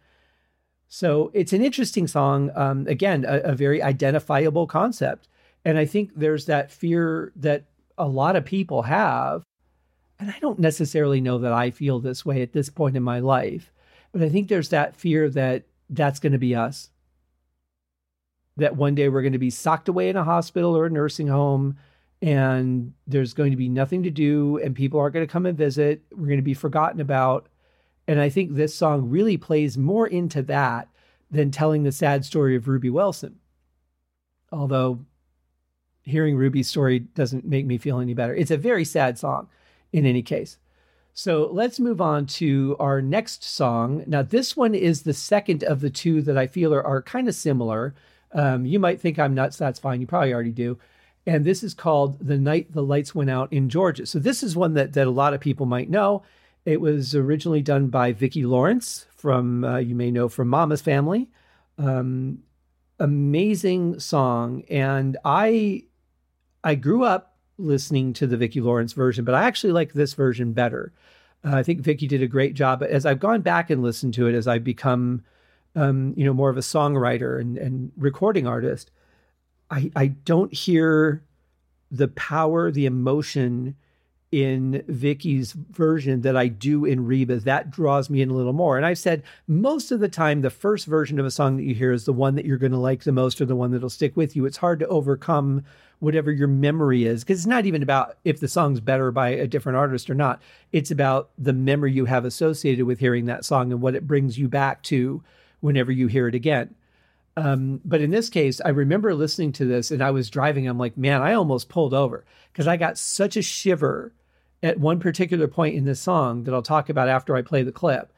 [0.89, 2.51] so it's an interesting song.
[2.55, 5.27] Um, again, a, a, very identifiable concept.
[5.63, 7.65] And I think there's that fear that
[7.97, 9.43] a lot of people have.
[10.19, 13.19] And I don't necessarily know that I feel this way at this point in my
[13.19, 13.71] life,
[14.11, 16.89] but I think there's that fear that that's going to be us.
[18.57, 21.27] That one day we're going to be socked away in a hospital or a nursing
[21.27, 21.77] home
[22.21, 25.57] and there's going to be nothing to do and people aren't going to come and
[25.57, 26.03] visit.
[26.11, 27.47] We're going to be forgotten about
[28.09, 30.87] and I think this song really plays more into that
[31.29, 33.35] than telling the sad story of Ruby Wilson.
[34.51, 35.05] Although
[36.01, 38.33] hearing Ruby's story doesn't make me feel any better.
[38.33, 39.47] It's a very sad song
[39.93, 40.57] in any case.
[41.13, 44.03] So let's move on to our next song.
[44.07, 47.27] Now, this one is the second of the two that I feel are, are kind
[47.27, 47.93] of similar.
[48.31, 49.57] Um, you might think I'm nuts.
[49.57, 50.01] That's fine.
[50.01, 50.79] You probably already do.
[51.27, 54.05] And this is called The Night the Lights Went Out in Georgia.
[54.05, 56.23] So this is one that, that a lot of people might know.
[56.65, 61.29] It was originally done by Vicki Lawrence from, uh, you may know, from Mama's Family.
[61.77, 62.39] Um,
[62.99, 64.63] amazing song.
[64.69, 65.83] And I,
[66.63, 70.53] I grew up listening to the Vicki Lawrence version, but I actually like this version
[70.53, 70.93] better.
[71.43, 72.83] Uh, I think Vicki did a great job.
[72.83, 75.23] As I've gone back and listened to it, as I've become,
[75.75, 78.91] um, you know, more of a songwriter and, and recording artist,
[79.71, 81.23] I, I don't hear
[81.91, 83.75] the power, the emotion
[84.31, 87.37] in Vicki's version that I do in Reba.
[87.39, 88.77] That draws me in a little more.
[88.77, 91.73] And I've said most of the time, the first version of a song that you
[91.73, 93.89] hear is the one that you're going to like the most or the one that'll
[93.89, 94.45] stick with you.
[94.45, 95.63] It's hard to overcome
[95.97, 99.47] whatever your memory is because it's not even about if the song's better by a
[99.47, 100.41] different artist or not.
[100.71, 104.37] It's about the memory you have associated with hearing that song and what it brings
[104.37, 105.23] you back to
[105.59, 106.75] whenever you hear it again.
[107.39, 110.67] Um, but in this case, I remember listening to this and I was driving.
[110.67, 114.13] I'm like, man, I almost pulled over because I got such a shiver
[114.61, 117.71] at one particular point in this song that I'll talk about after I play the
[117.71, 118.11] clip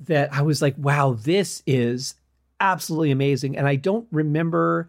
[0.00, 2.14] that I was like, wow, this is
[2.60, 3.56] absolutely amazing.
[3.56, 4.88] And I don't remember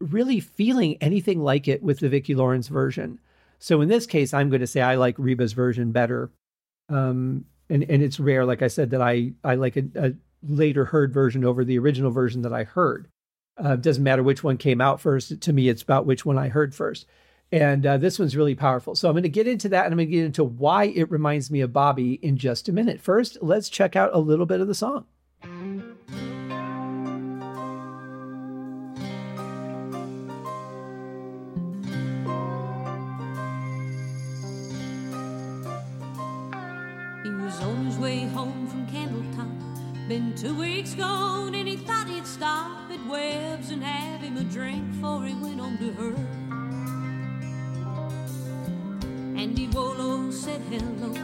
[0.00, 3.20] really feeling anything like it with the Vicki Lawrence version.
[3.58, 6.30] So in this case, I'm going to say I like Reba's version better.
[6.88, 10.86] Um, and, and it's rare, like I said, that I, I like a, a later
[10.86, 13.08] heard version over the original version that I heard.
[13.56, 15.40] Uh, doesn't matter which one came out first.
[15.40, 17.06] To me, it's about which one I heard first.
[17.52, 18.94] And uh, this one's really powerful.
[18.94, 21.10] So I'm going to get into that and I'm going to get into why it
[21.10, 23.00] reminds me of Bobby in just a minute.
[23.00, 25.04] First, let's check out a little bit of the song.
[40.12, 44.44] Been two weeks gone and he thought he'd stop at Webb's and have him a
[44.44, 46.14] drink before he went on to her.
[49.40, 51.14] Andy Wolo oh, said hello.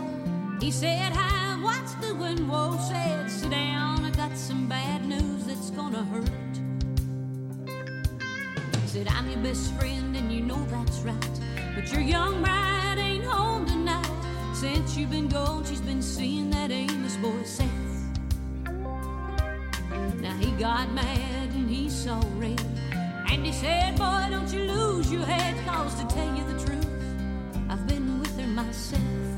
[0.58, 2.48] He said, Hi, what's doing?
[2.48, 6.56] Whoa said, Sit down, I got some bad news that's gonna hurt.
[8.80, 11.40] He said, I'm your best friend, and you know that's right.
[11.74, 14.54] But your young bride ain't home tonight.
[14.54, 17.87] Since you've been gone, she's been seeing that Amos boy, Seth.
[20.58, 22.60] Got mad and he saw red.
[23.30, 26.86] And he said, Boy, don't you lose your head, cause to tell you the truth
[27.70, 29.37] I've been with her myself.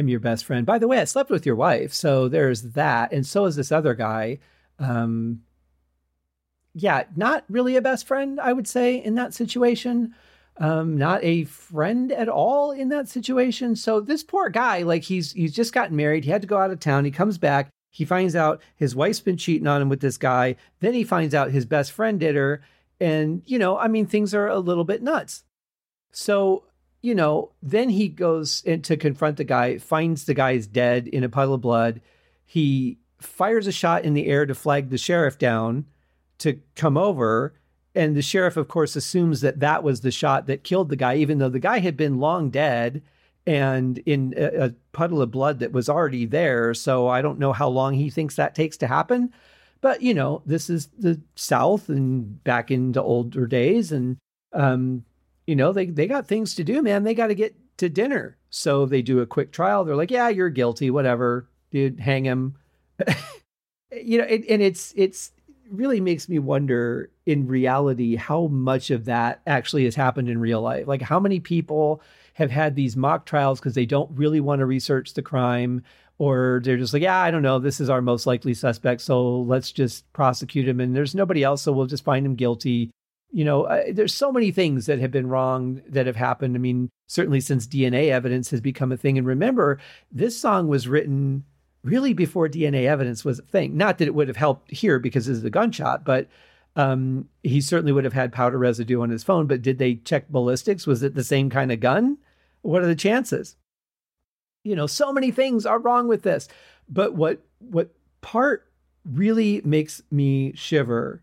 [0.00, 0.66] I'm your best friend.
[0.66, 1.92] By the way, I slept with your wife.
[1.92, 3.12] So there's that.
[3.12, 4.38] And so is this other guy.
[4.78, 5.42] Um,
[6.74, 10.14] yeah, not really a best friend, I would say, in that situation.
[10.56, 13.76] Um, not a friend at all in that situation.
[13.76, 16.24] So this poor guy, like he's he's just gotten married.
[16.24, 17.04] He had to go out of town.
[17.04, 17.70] He comes back.
[17.90, 20.56] He finds out his wife's been cheating on him with this guy.
[20.80, 22.62] Then he finds out his best friend did her.
[23.00, 25.44] And, you know, I mean, things are a little bit nuts.
[26.12, 26.64] So,
[27.02, 31.24] you know, then he goes in to confront the guy, finds the guy's dead in
[31.24, 32.00] a puddle of blood.
[32.44, 35.86] He fires a shot in the air to flag the sheriff down
[36.38, 37.54] to come over.
[37.94, 41.16] And the sheriff, of course, assumes that that was the shot that killed the guy,
[41.16, 43.02] even though the guy had been long dead
[43.46, 46.74] and in a, a puddle of blood that was already there.
[46.74, 49.32] So I don't know how long he thinks that takes to happen.
[49.80, 53.92] But, you know, this is the South and back into older days.
[53.92, 54.18] And,
[54.52, 55.04] um,
[55.50, 57.02] you know, they, they got things to do, man.
[57.02, 58.36] They got to get to dinner.
[58.50, 59.84] So they do a quick trial.
[59.84, 62.54] They're like, yeah, you're guilty, whatever, dude, hang him.
[63.90, 65.32] you know, it, and it's, it's,
[65.72, 70.60] really makes me wonder in reality how much of that actually has happened in real
[70.60, 70.88] life.
[70.88, 72.02] Like how many people
[72.34, 75.84] have had these mock trials because they don't really want to research the crime
[76.18, 79.42] or they're just like, yeah, I don't know, this is our most likely suspect, so
[79.42, 82.90] let's just prosecute him and there's nobody else, so we'll just find him guilty.
[83.32, 86.56] You know, uh, there's so many things that have been wrong that have happened.
[86.56, 89.18] I mean, certainly since DNA evidence has become a thing.
[89.18, 89.78] And remember,
[90.10, 91.44] this song was written
[91.82, 93.76] really before DNA evidence was a thing.
[93.76, 96.28] Not that it would have helped here because this is a gunshot, but
[96.76, 99.46] um, he certainly would have had powder residue on his phone.
[99.46, 100.86] But did they check ballistics?
[100.86, 102.18] Was it the same kind of gun?
[102.62, 103.56] What are the chances?
[104.62, 106.48] You know, so many things are wrong with this.
[106.88, 108.66] But what what part
[109.04, 111.22] really makes me shiver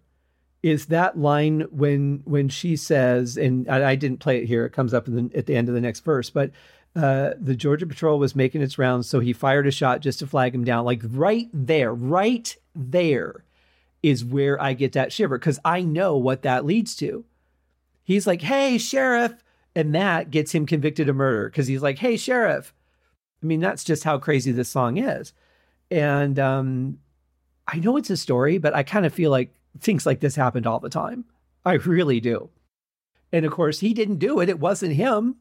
[0.64, 4.66] is that line when when she says, and I, I didn't play it here.
[4.66, 6.52] It comes up the, at the end of the next verse, but
[6.96, 10.28] uh, the Georgia Patrol was making its rounds, so he fired a shot just to
[10.28, 10.84] flag him down.
[10.84, 13.44] Like right there, right there
[14.02, 17.26] is where I get that shiver because I know what that leads to.
[18.04, 19.44] He's like, hey, sheriff.
[19.76, 22.74] And that gets him convicted of murder because he's like, hey, sheriff.
[23.44, 25.34] I mean, that's just how crazy this song is.
[25.92, 27.00] And um,
[27.68, 30.68] I know it's a story, but I kind of feel like things like this happened
[30.68, 31.26] all the time.
[31.66, 32.50] I really do.
[33.32, 35.38] And of course, he didn't do it, it wasn't him.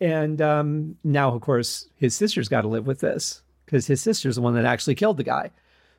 [0.00, 4.36] And um, now, of course, his sister's got to live with this because his sister's
[4.36, 5.50] the one that actually killed the guy.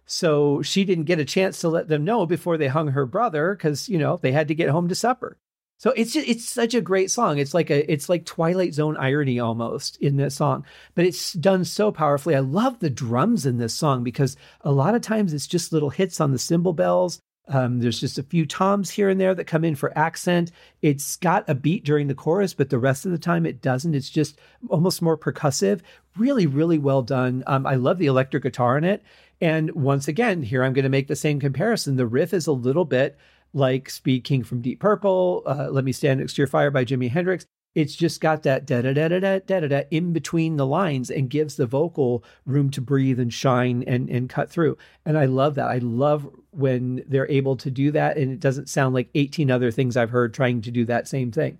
[0.06, 3.56] So she didn't get a chance to let them know before they hung her brother
[3.56, 5.38] because, you know, they had to get home to supper.
[5.80, 7.38] So it's just, it's such a great song.
[7.38, 11.66] It's like a it's like Twilight Zone irony almost in this song, but it's done
[11.66, 12.36] so powerfully.
[12.36, 15.92] I love the drums in this song because a lot of times it's just little
[15.92, 19.46] hits on the cymbal bells um, there's just a few toms here and there that
[19.46, 20.52] come in for accent.
[20.82, 23.96] It's got a beat during the chorus, but the rest of the time it doesn't.
[23.96, 24.40] It's just
[24.70, 25.82] almost more percussive.
[26.18, 27.44] Really, really well done.
[27.48, 29.04] Um, I love the electric guitar in it.
[29.40, 31.96] And once again, here I'm going to make the same comparison.
[31.96, 33.18] The riff is a little bit
[33.54, 36.84] like Speed King from Deep Purple, uh, Let Me Stand Next to Your Fire by
[36.84, 37.46] Jimi Hendrix.
[37.78, 41.12] It's just got that da da da da da da da in between the lines
[41.12, 44.80] and gives the vocal room to breathe and shine and and cut through.
[45.06, 45.68] And I love that.
[45.68, 49.70] I love when they're able to do that, and it doesn't sound like 18 other
[49.70, 51.60] things I've heard trying to do that same thing.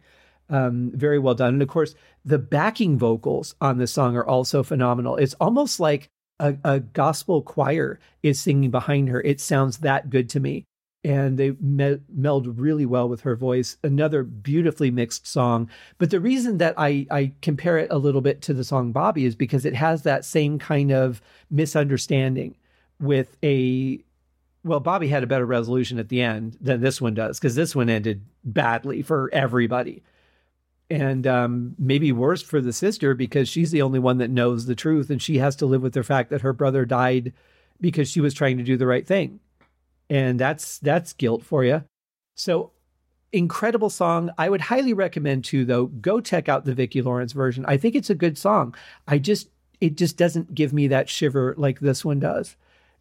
[0.50, 1.54] Um, very well done.
[1.54, 1.94] And of course,
[2.26, 5.18] the backing vocals on this song are also phenomenal.
[5.18, 6.10] It's almost like
[6.40, 9.22] a, a gospel choir is singing behind her.
[9.22, 10.66] It sounds that good to me
[11.08, 13.78] and they me- meld really well with her voice.
[13.82, 15.70] Another beautifully mixed song.
[16.00, 19.24] But the reason that I, I compare it a little bit to the song Bobby
[19.24, 22.56] is because it has that same kind of misunderstanding
[23.00, 24.04] with a.
[24.66, 27.74] Well, Bobby had a better resolution at the end than this one does because this
[27.74, 30.04] one ended badly for everybody.
[30.90, 34.76] And um, maybe worse for the sister because she's the only one that knows the
[34.76, 37.32] truth and she has to live with the fact that her brother died
[37.80, 39.40] because she was trying to do the right thing
[40.10, 41.84] and that's that's guilt for you.
[42.36, 42.72] So
[43.34, 44.30] incredible song.
[44.38, 47.66] I would highly recommend too though go check out the Vicki Lawrence version.
[47.68, 48.76] I think it's a good song.
[49.08, 49.50] I just
[49.82, 52.56] it just doesn't give me that shiver like this one does.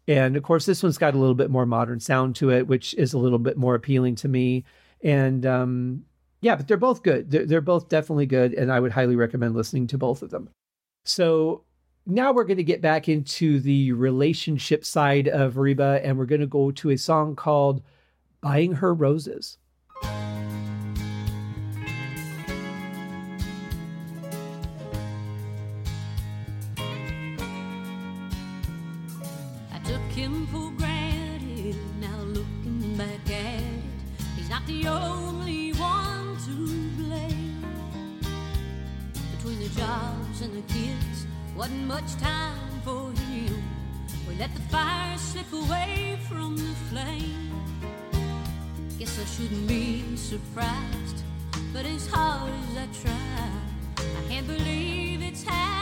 [0.07, 2.93] And of course this one's got a little bit more modern sound to it which
[2.95, 4.65] is a little bit more appealing to me
[5.03, 6.03] and um
[6.39, 7.31] yeah, but they're both good.
[7.31, 10.49] They're, they're both definitely good and I would highly recommend listening to both of them.
[11.03, 11.63] So
[12.07, 16.41] now we're going to get back into the relationship side of Reba and we're going
[16.41, 17.81] to go to a song called
[18.39, 19.57] Buying Her Roses.
[20.01, 20.07] I
[29.83, 31.75] took him for granted.
[31.99, 33.81] Now looking back at it,
[34.37, 36.51] he's not the only one to
[37.03, 37.65] blame.
[39.35, 41.06] Between the jobs and the kids
[41.57, 43.63] wasn't much time for him.
[44.29, 47.51] We let the fire slip away from the flame.
[48.99, 51.23] Guess I shouldn't be surprised.
[51.73, 53.49] But as hard as I try,
[53.97, 55.76] I can't believe it's happened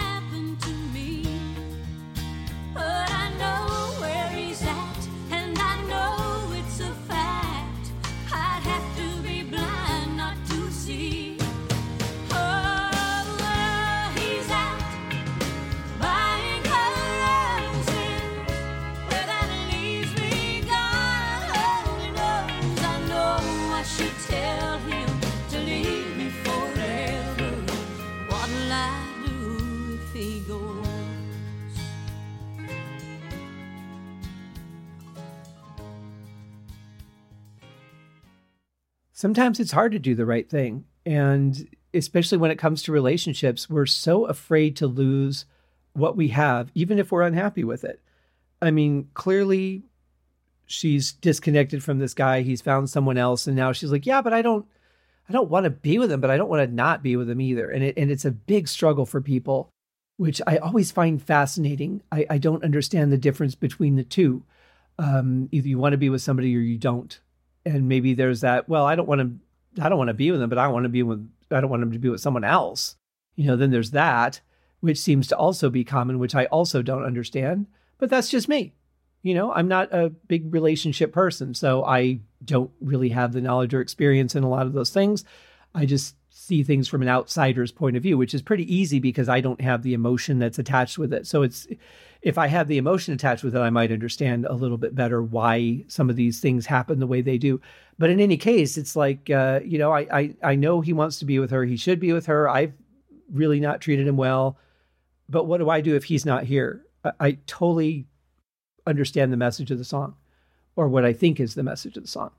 [39.16, 40.84] sometimes it's hard to do the right thing.
[41.06, 45.46] And especially when it comes to relationships, we're so afraid to lose
[45.94, 48.02] what we have, even if we're unhappy with it.
[48.62, 49.84] I mean, clearly
[50.66, 52.42] she's disconnected from this guy.
[52.42, 53.48] He's found someone else.
[53.48, 54.66] And now she's like, yeah, but I don't,
[55.30, 57.30] I don't want to be with him, but I don't want to not be with
[57.30, 57.70] him either.
[57.70, 59.70] And it, and it's a big struggle for people,
[60.18, 62.04] which I always find fascinating.
[62.12, 64.44] I, I don't understand the difference between the two.
[65.00, 67.20] Um, either you want to be with somebody or you don't
[67.66, 70.40] and maybe there's that well i don't want to i don't want to be with
[70.40, 72.44] them but i want to be with i don't want them to be with someone
[72.44, 72.96] else.
[73.36, 74.40] You know then there's that
[74.80, 78.74] which seems to also be common which i also don't understand but that's just me.
[79.24, 83.74] You know i'm not a big relationship person so i don't really have the knowledge
[83.74, 85.26] or experience in a lot of those things.
[85.74, 89.28] I just see things from an outsider's point of view which is pretty easy because
[89.28, 91.26] i don't have the emotion that's attached with it.
[91.28, 91.68] So it's
[92.26, 95.22] if I had the emotion attached with it, I might understand a little bit better
[95.22, 97.62] why some of these things happen the way they do.
[98.00, 101.20] But in any case, it's like uh, you know, I, I I know he wants
[101.20, 101.64] to be with her.
[101.64, 102.50] He should be with her.
[102.50, 102.74] I've
[103.32, 104.58] really not treated him well.
[105.30, 106.84] But what do I do if he's not here?
[107.04, 108.08] I, I totally
[108.88, 110.16] understand the message of the song,
[110.76, 112.32] or what I think is the message of the song.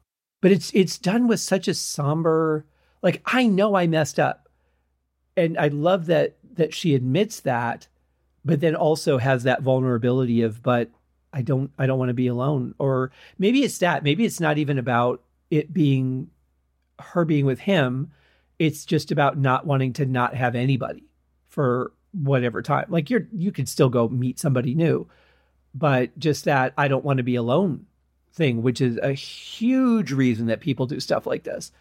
[0.43, 2.67] But it's it's done with such a somber,
[3.03, 4.49] like I know I messed up,
[5.37, 7.87] and I love that that she admits that
[8.47, 10.89] but then also has that vulnerability of but
[11.33, 12.75] i don't i don't want to be alone.
[12.79, 16.31] Or maybe it's that maybe it's not even about it being
[16.99, 18.13] her being with him.
[18.59, 21.05] It's just about not wanting to not have anybody
[21.49, 22.87] for whatever time.
[22.89, 25.09] Like you're you could still go meet somebody new
[25.75, 27.85] but just that i don't want to be alone
[28.33, 31.73] thing which is a huge reason that people do stuff like this.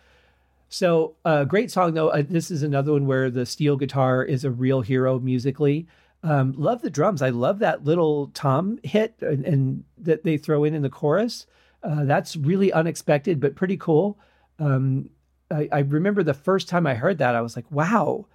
[0.68, 2.09] So a uh, great song though.
[2.09, 5.88] Uh, this is another one where the steel guitar is a real hero musically
[6.26, 7.21] um, love the drums.
[7.21, 11.45] I love that little tom hit and, and that they throw in in the chorus.
[11.84, 14.17] Uh, that's really unexpected, but pretty cool.
[14.57, 15.11] Um,
[15.51, 18.26] I, I, remember the first time I heard that, I was like, wow,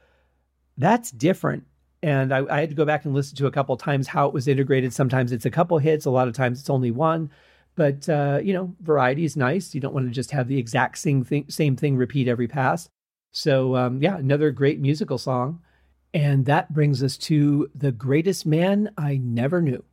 [0.78, 1.64] that's different.
[2.00, 4.34] And I, I, had to go back and listen to a couple times how it
[4.34, 4.92] was integrated.
[4.92, 7.28] Sometimes it's a couple hits, a lot of times it's only one.
[7.74, 9.74] But, uh, you know, variety is nice.
[9.74, 12.88] You don't want to just have the exact same thing, same thing repeat every pass.
[13.32, 15.60] So, um, yeah, another great musical song.
[16.12, 19.84] And that brings us to The Greatest Man I Never Knew.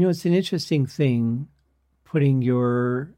[0.00, 1.48] You know, it's an interesting thing
[2.04, 3.12] putting your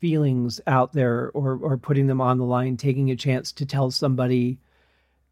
[0.00, 3.92] feelings out there or or putting them on the line, taking a chance to tell
[3.92, 4.58] somebody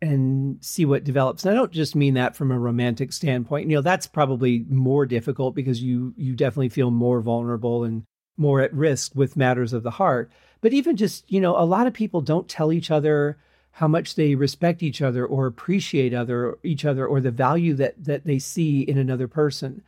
[0.01, 1.45] and see what develops.
[1.45, 3.69] And I don't just mean that from a romantic standpoint.
[3.69, 8.05] You know, that's probably more difficult because you you definitely feel more vulnerable and
[8.37, 10.31] more at risk with matters of the heart.
[10.61, 13.39] But even just, you know, a lot of people don't tell each other
[13.73, 18.05] how much they respect each other or appreciate other each other or the value that
[18.05, 19.83] that they see in another person.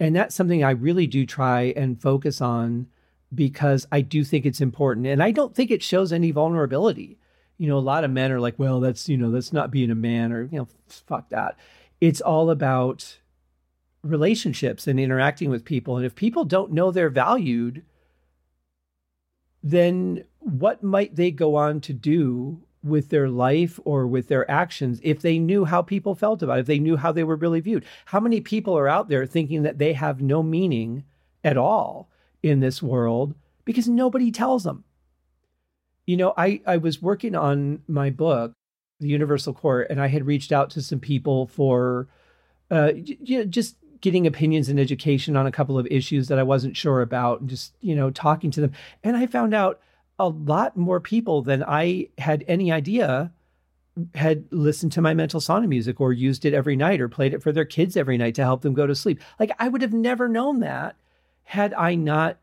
[0.00, 2.86] And that's something I really do try and focus on
[3.34, 5.06] because I do think it's important.
[5.06, 7.18] And I don't think it shows any vulnerability.
[7.58, 9.90] You know, a lot of men are like, well, that's, you know, that's not being
[9.90, 11.56] a man or, you know, fuck that.
[12.00, 13.18] It's all about
[14.02, 15.98] relationships and interacting with people.
[15.98, 17.84] And if people don't know they're valued,
[19.62, 25.00] then what might they go on to do with their life or with their actions
[25.02, 27.60] if they knew how people felt about it, if they knew how they were really
[27.60, 27.84] viewed?
[28.06, 31.04] How many people are out there thinking that they have no meaning
[31.44, 32.08] at all
[32.42, 34.84] in this world because nobody tells them?
[36.06, 38.52] You know, I, I was working on my book,
[38.98, 42.08] The Universal Court, and I had reached out to some people for
[42.70, 46.42] uh, you know, just getting opinions and education on a couple of issues that I
[46.42, 48.72] wasn't sure about and just, you know, talking to them.
[49.04, 49.80] And I found out
[50.20, 53.32] a lot more people than I had any idea
[54.14, 57.42] had listened to my mental sauna music or used it every night or played it
[57.42, 59.20] for their kids every night to help them go to sleep.
[59.38, 60.94] Like I would have never known that
[61.42, 62.38] had I not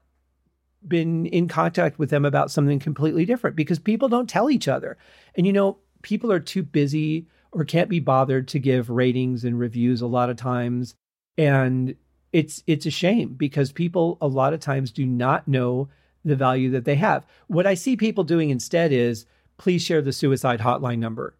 [0.85, 4.97] been in contact with them about something completely different because people don't tell each other.
[5.35, 9.57] And you know, people are too busy or can't be bothered to give ratings and
[9.57, 10.95] reviews a lot of times
[11.37, 11.95] and
[12.33, 15.89] it's it's a shame because people a lot of times do not know
[16.27, 17.25] the value that they have.
[17.47, 19.25] What I see people doing instead is
[19.57, 21.35] please share the suicide hotline number.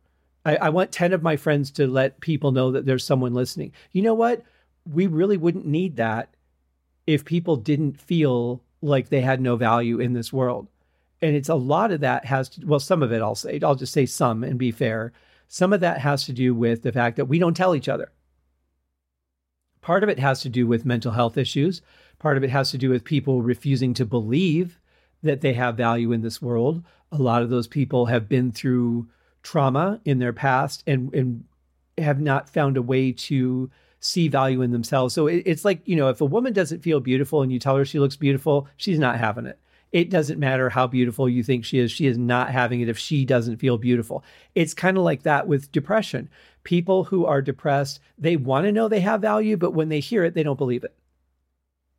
[0.46, 3.74] I, I want 10 of my friends to let people know that there's someone listening.
[3.92, 4.44] You know what?
[4.90, 6.34] We really wouldn't need that
[7.06, 10.68] if people didn't feel like they had no value in this world.
[11.22, 13.76] And it's a lot of that has to, well, some of it I'll say, I'll
[13.76, 15.14] just say some and be fair.
[15.48, 18.12] Some of that has to do with the fact that we don't tell each other.
[19.82, 21.82] Part of it has to do with mental health issues.
[22.20, 24.80] Part of it has to do with people refusing to believe
[25.24, 26.84] that they have value in this world.
[27.12, 29.08] A lot of those people have been through
[29.44, 31.44] trauma in their past and, and
[31.98, 35.14] have not found a way to see value in themselves.
[35.14, 37.76] So it, it's like, you know, if a woman doesn't feel beautiful and you tell
[37.78, 39.60] her she looks beautiful, she's not having it.
[39.92, 42.98] It doesn't matter how beautiful you think she is, she is not having it if
[42.98, 44.24] she doesn't feel beautiful.
[44.54, 46.30] It's kind of like that with depression
[46.68, 50.26] people who are depressed, they want to know they have value, but when they hear
[50.26, 50.94] it, they don't believe it.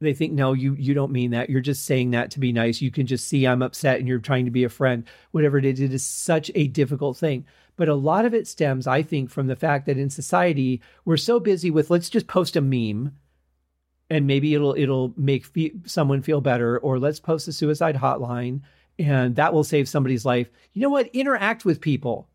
[0.01, 1.51] They think, no, you you don't mean that.
[1.51, 2.81] You're just saying that to be nice.
[2.81, 5.05] You can just see I'm upset and you're trying to be a friend.
[5.33, 7.45] Whatever it is, it is such a difficult thing.
[7.77, 11.17] But a lot of it stems, I think, from the fact that in society, we're
[11.17, 13.17] so busy with let's just post a meme
[14.09, 18.61] and maybe it'll it'll make fe- someone feel better or let's post a suicide hotline
[19.01, 20.49] and that will save somebody's life.
[20.73, 21.09] You know what?
[21.09, 22.29] Interact with people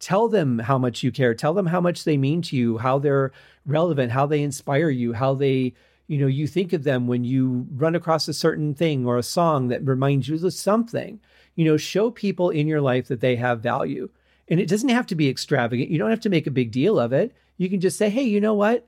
[0.00, 2.98] tell them how much you care tell them how much they mean to you how
[2.98, 3.30] they're
[3.66, 5.74] relevant how they inspire you how they
[6.10, 9.22] you know you think of them when you run across a certain thing or a
[9.22, 11.20] song that reminds you of something
[11.54, 14.08] you know show people in your life that they have value.
[14.48, 15.90] And it doesn't have to be extravagant.
[15.90, 17.32] You don't have to make a big deal of it.
[17.56, 18.86] You can just say hey you know what?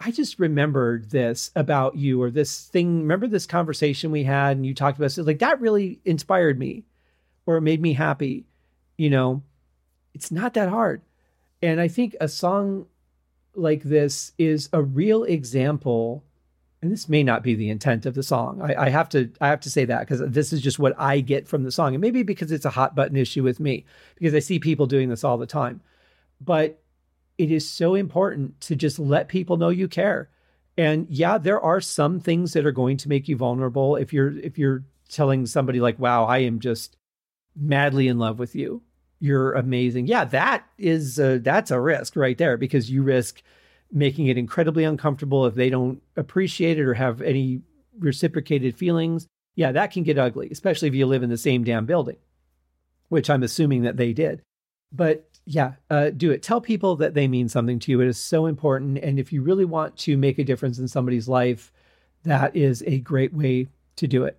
[0.00, 3.02] I just remembered this about you or this thing.
[3.02, 6.84] Remember this conversation we had and you talked about it like that really inspired me
[7.46, 8.46] or made me happy
[9.00, 9.42] you know?
[10.12, 11.00] It's not that hard.
[11.62, 12.84] And I think a song
[13.54, 16.22] like this is a real example
[16.82, 18.62] and this may not be the intent of the song.
[18.62, 21.20] I, I have to I have to say that because this is just what I
[21.20, 23.84] get from the song, and maybe because it's a hot button issue with me
[24.16, 25.80] because I see people doing this all the time.
[26.40, 26.82] But
[27.38, 30.30] it is so important to just let people know you care.
[30.78, 34.38] And yeah, there are some things that are going to make you vulnerable if you're
[34.38, 36.96] if you're telling somebody like, "Wow, I am just
[37.54, 38.82] madly in love with you."
[39.20, 40.06] you're amazing.
[40.06, 43.42] Yeah, that is a, that's a risk right there because you risk
[43.92, 47.62] making it incredibly uncomfortable if they don't appreciate it or have any
[47.98, 49.26] reciprocated feelings.
[49.54, 52.16] Yeah, that can get ugly, especially if you live in the same damn building,
[53.08, 54.42] which I'm assuming that they did.
[54.92, 56.42] But yeah, uh, do it.
[56.42, 58.00] Tell people that they mean something to you.
[58.00, 58.98] It is so important.
[58.98, 61.72] And if you really want to make a difference in somebody's life,
[62.24, 64.38] that is a great way to do it.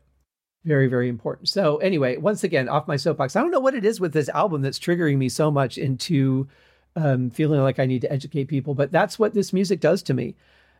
[0.63, 1.49] Very, very important.
[1.49, 3.35] So, anyway, once again, off my soapbox.
[3.35, 6.47] I don't know what it is with this album that's triggering me so much into
[6.95, 10.13] um, feeling like I need to educate people, but that's what this music does to
[10.13, 10.35] me.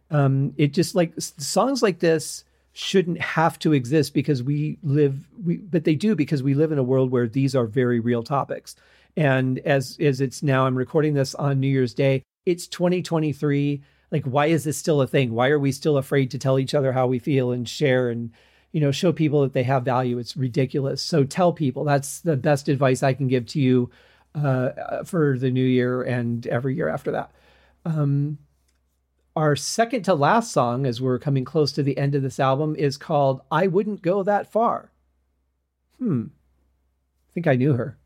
[0.10, 2.44] Um, it just like songs like this
[2.74, 6.78] shouldn't have to exist because we live, we, but they do because we live in
[6.78, 8.76] a world where these are very real topics.
[9.18, 12.24] And as as it's now, I'm recording this on New Year's Day.
[12.46, 13.82] It's 2023.
[14.10, 15.34] Like, why is this still a thing?
[15.34, 18.32] Why are we still afraid to tell each other how we feel and share and
[18.72, 20.18] you know, show people that they have value.
[20.18, 21.02] It's ridiculous.
[21.02, 23.90] So tell people that's the best advice I can give to you
[24.36, 27.32] uh, for the new year and every year after that.
[27.86, 28.38] Um,
[29.36, 32.76] our second to last song, as we're coming close to the end of this album,
[32.76, 34.92] is called I Wouldn't Go That Far.
[35.98, 36.26] Hmm.
[37.30, 37.98] I think I knew her.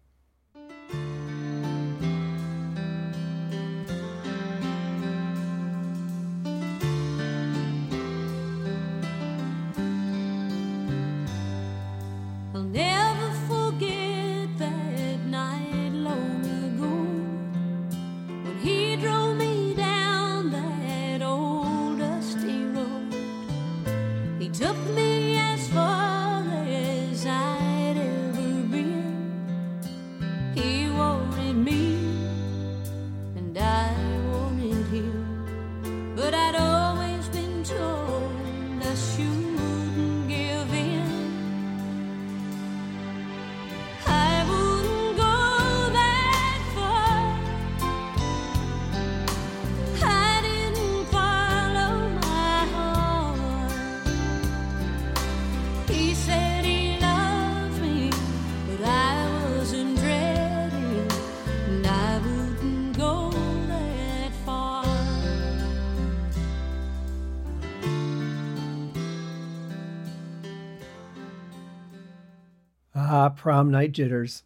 [73.35, 74.43] Prom night jitters.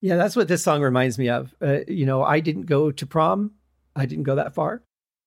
[0.00, 1.54] Yeah, that's what this song reminds me of.
[1.62, 3.52] Uh, you know, I didn't go to prom.
[3.96, 4.82] I didn't go that far.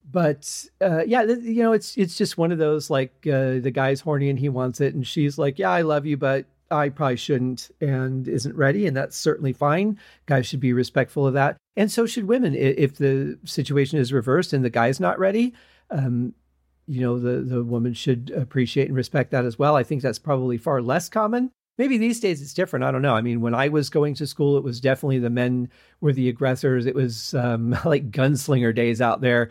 [0.10, 3.72] But uh, yeah, th- you know, it's it's just one of those like uh, the
[3.74, 6.90] guy's horny and he wants it, and she's like, "Yeah, I love you, but I
[6.90, 10.00] probably shouldn't," and isn't ready, and that's certainly fine.
[10.28, 12.56] Guys should be respectful of that, and so should women.
[12.56, 15.54] If the situation is reversed and the guy's not ready,
[15.90, 16.34] um,
[16.88, 19.76] you know, the the woman should appreciate and respect that as well.
[19.76, 22.86] I think that's probably far less common maybe these days it's different.
[22.86, 23.16] I don't know.
[23.16, 25.70] I mean, when I was going to school, it was definitely the men
[26.02, 26.86] were the aggressors.
[26.86, 29.50] It was um, like gunslinger days out there.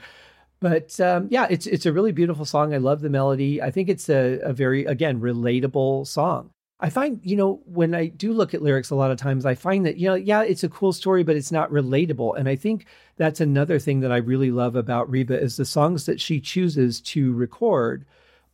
[0.60, 2.72] But um, yeah, it's it's a really beautiful song.
[2.72, 3.60] I love the melody.
[3.60, 6.50] I think it's a, a very again relatable song.
[6.78, 9.54] I find, you know, when I do look at lyrics a lot of times, I
[9.54, 12.36] find that, you know, yeah, it's a cool story, but it's not relatable.
[12.38, 12.84] And I think
[13.16, 17.00] that's another thing that I really love about Reba is the songs that she chooses
[17.02, 18.04] to record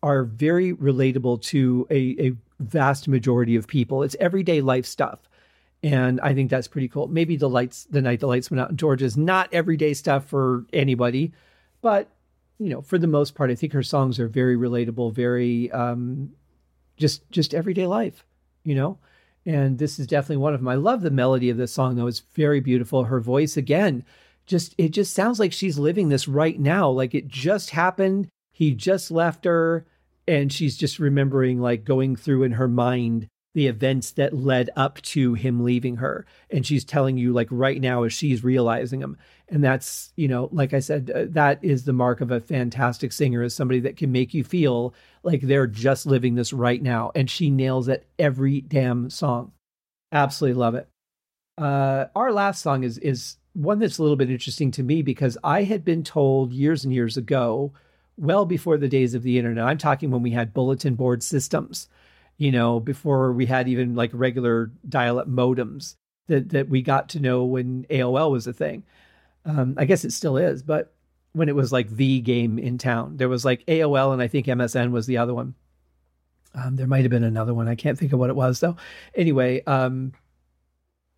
[0.03, 4.03] are very relatable to a, a vast majority of people.
[4.03, 5.21] It's everyday life stuff.
[5.83, 7.09] And I think that's pretty cool.
[7.09, 10.25] Maybe the lights, the night the lights went out in Georgia is not everyday stuff
[10.27, 11.33] for anybody,
[11.81, 12.09] but
[12.59, 16.31] you know, for the most part, I think her songs are very relatable, very um,
[16.97, 18.25] just just everyday life,
[18.65, 18.99] you know.
[19.45, 20.69] And this is definitely one of them.
[20.69, 23.05] I love the melody of this song, though; it's very beautiful.
[23.05, 24.05] Her voice, again,
[24.47, 28.29] just it just sounds like she's living this right now, like it just happened.
[28.53, 29.87] He just left her
[30.27, 35.01] and she's just remembering like going through in her mind the events that led up
[35.03, 36.25] to him leaving her.
[36.51, 39.19] And she's telling you like right now as she's realizing them.
[39.49, 43.13] And that's you know like i said uh, that is the mark of a fantastic
[43.13, 47.13] singer is somebody that can make you feel like they're just living this right now.
[47.15, 49.53] And she nails it every damn song.
[50.11, 50.89] Absolutely love it.
[51.59, 55.37] Uh our last song is is one that's a little bit interesting to me because
[55.45, 57.71] i had been told years and years ago
[58.17, 59.65] well before the days of the internet.
[59.65, 61.89] I'm talking when we had bulletin board systems,
[62.37, 65.97] you know, before we had even like regular dial up modems
[66.29, 68.85] that, that we got to know when AOL was a thing.
[69.45, 70.95] Um, I guess it still is, but
[71.33, 74.47] when it was like the game in town, there was like AOL and I think
[74.47, 75.55] MSN was the other one.
[76.55, 77.67] Um, there might have been another one.
[77.67, 78.77] I can't think of what it was though.
[79.15, 80.13] Anyway, um,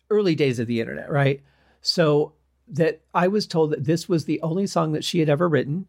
[0.09, 1.41] early days of the internet, right?
[1.81, 2.33] So
[2.69, 5.87] that I was told that this was the only song that she had ever written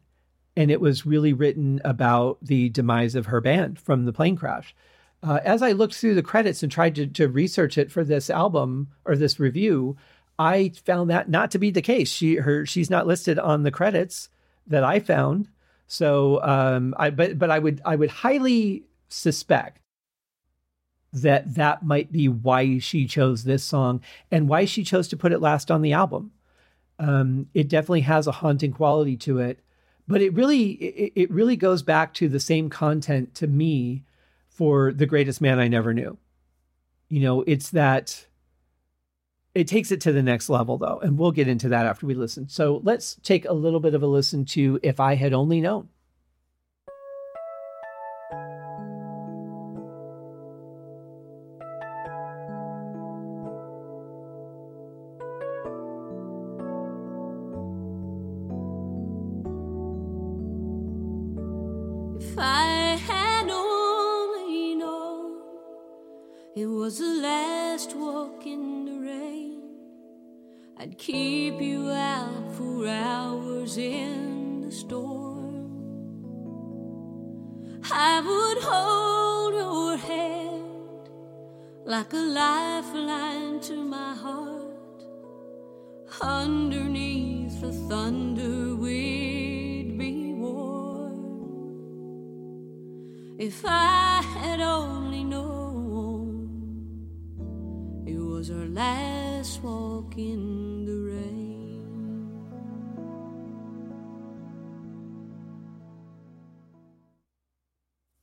[0.57, 4.75] and it was really written about the demise of her band from the plane crash.
[5.23, 8.31] Uh, as I looked through the credits and tried to, to research it for this
[8.31, 9.97] album or this review,
[10.39, 12.11] I found that not to be the case.
[12.11, 14.29] She her she's not listed on the credits
[14.67, 15.49] that I found.
[15.87, 19.81] So um, I but but I would I would highly suspect
[21.13, 25.33] that that might be why she chose this song and why she chose to put
[25.33, 26.33] it last on the album.
[26.99, 29.61] Um, it definitely has a haunting quality to it
[30.09, 34.05] but it really it, it really goes back to the same content to me
[34.49, 36.19] for the greatest man I never knew.
[37.09, 38.27] You know, it's that
[39.55, 42.15] it takes it to the next level though, and we'll get into that after we
[42.15, 42.49] listen.
[42.49, 45.89] So let's take a little bit of a listen to If I Had Only Known.
[73.79, 75.71] In the storm.
[77.91, 81.09] I would hold your hand
[81.85, 85.03] like a lifeline to my heart.
[86.21, 91.57] Underneath the thunder, we'd be warm.
[93.39, 95.57] If I had only known
[98.07, 100.66] it was our last walk in.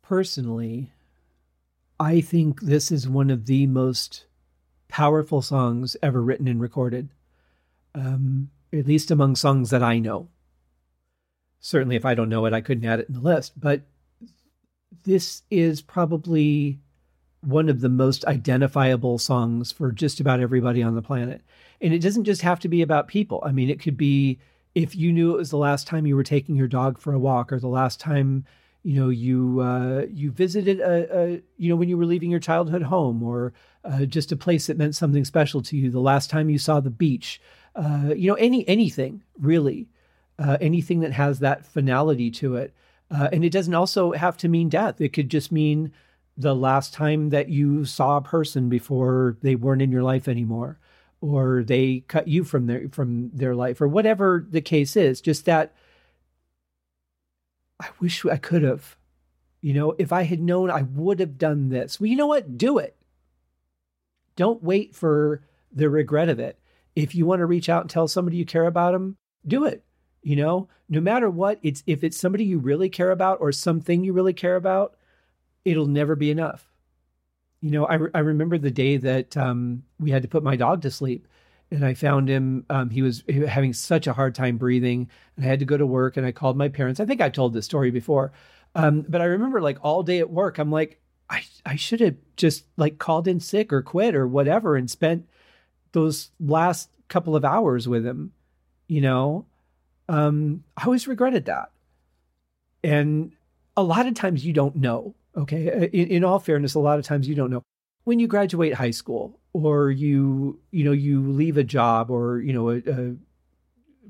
[0.04, 0.92] Personally,
[2.00, 4.26] I think this is one of the most
[4.88, 7.10] powerful songs ever written and recorded,
[7.96, 10.28] um, at least among songs that I know.
[11.60, 13.60] Certainly, if I don't know it, I couldn't add it in the list.
[13.60, 13.82] But
[15.04, 16.80] this is probably
[17.42, 21.42] one of the most identifiable songs for just about everybody on the planet.
[21.82, 23.42] And it doesn't just have to be about people.
[23.46, 24.40] I mean, it could be
[24.76, 27.20] if you knew it was the last time you were taking your dog for a
[27.20, 28.46] walk or the last time
[28.84, 32.40] you know you uh, you visited a, a, you know when you were leaving your
[32.40, 33.54] childhood home or
[33.84, 36.80] uh, just a place that meant something special to you the last time you saw
[36.80, 37.42] the beach
[37.76, 39.88] uh, you know any anything really
[40.40, 42.74] uh, anything that has that finality to it.
[43.12, 45.00] Uh, and it doesn't also have to mean death.
[45.00, 45.92] It could just mean
[46.36, 50.80] the last time that you saw a person before they weren't in your life anymore
[51.22, 55.22] or they cut you from their from their life or whatever the case is.
[55.22, 55.76] Just that
[57.80, 58.98] i wish i could have.
[59.62, 62.00] You know if i had known i would have done this.
[62.00, 62.58] Well you know what?
[62.58, 62.96] Do it.
[64.36, 66.60] Don't wait for the regret of it.
[66.96, 69.84] If you want to reach out and tell somebody you care about them do it
[70.22, 70.70] you know?
[70.88, 74.34] No matter what it's if it's somebody you really care about or something you really
[74.34, 74.96] care about
[75.66, 76.70] it'll never be enough.
[77.62, 80.56] You know i, re- I remember the day that um, we had to put my
[80.56, 81.28] dog to sleep
[81.72, 85.48] and i found him um, he was having such a hard time breathing and i
[85.48, 87.66] had to go to work and i called my parents i think i told this
[87.66, 88.32] story before
[88.76, 91.00] um, but i remember like all day at work i'm like
[91.30, 95.28] I, I should have just like called in sick or quit or whatever and spent
[95.94, 98.34] those last couple of hours with him
[98.88, 99.46] you know
[100.10, 101.72] um, I always regretted that.
[102.84, 103.32] And
[103.78, 105.16] a lot of times you don't know.
[105.36, 105.72] Okay.
[105.72, 107.64] Uh, in, in, all fairness, a lot of times you don't know.
[108.04, 112.52] When you graduate high school or you, you know, you leave a job or, you
[112.52, 113.16] know, a, a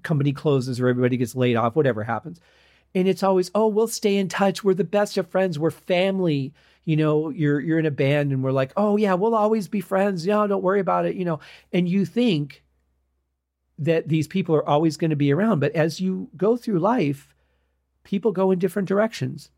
[0.02, 2.40] company closes or everybody gets laid off, whatever happens.
[2.96, 4.64] And it's always, oh, we'll stay in touch.
[4.64, 5.60] We're the best of friends.
[5.60, 6.54] We're family.
[6.86, 9.82] You know, you're you're in a band and we're like, oh yeah, we'll always be
[9.82, 10.26] friends.
[10.26, 11.16] Yeah, don't worry about it.
[11.16, 11.40] You know,
[11.72, 12.64] and you think
[13.80, 15.60] that these people are always going to be around.
[15.60, 17.34] But as you go through life,
[18.04, 19.50] people go in different directions.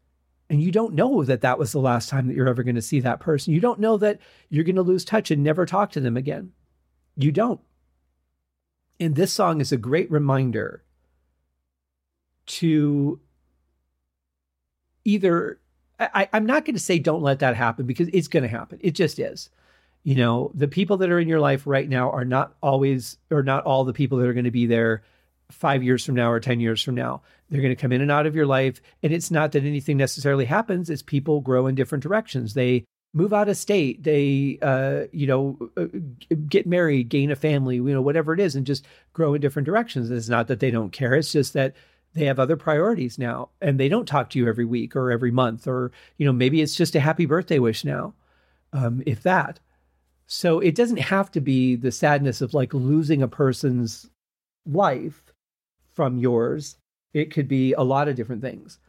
[0.50, 2.82] And you don't know that that was the last time that you're ever going to
[2.82, 3.54] see that person.
[3.54, 4.20] You don't know that
[4.50, 6.52] you're going to lose touch and never talk to them again.
[7.18, 7.62] You don't.
[9.00, 10.84] And this song is a great reminder
[12.46, 13.20] to
[15.04, 15.60] either,
[16.00, 18.80] I, am not going to say don't let that happen because it's going to happen.
[18.82, 19.50] It just is
[20.06, 23.41] you know, the people that are in your life right now are not always or
[23.41, 25.02] not all the people that are going to be there
[25.50, 27.24] five years from now or 10 years from now.
[27.50, 28.82] They're going to come in and out of your life.
[29.04, 32.54] And it's not that anything necessarily happens, it's people grow in different directions.
[32.54, 35.86] They move out of state, they, uh, you know, uh,
[36.50, 39.66] get married, gain a family, you know, whatever it is, and just grow in different
[39.66, 40.12] directions.
[40.12, 41.76] It's not that they don't care, it's just that
[42.14, 45.32] they have other priorities now and they don't talk to you every week or every
[45.32, 48.14] month or you know maybe it's just a happy birthday wish now
[48.72, 49.60] um, if that
[50.28, 54.10] so it doesn't have to be the sadness of like losing a person's
[54.66, 55.34] life
[55.93, 56.78] from yours.
[57.16, 58.80] It could be a lot of different things.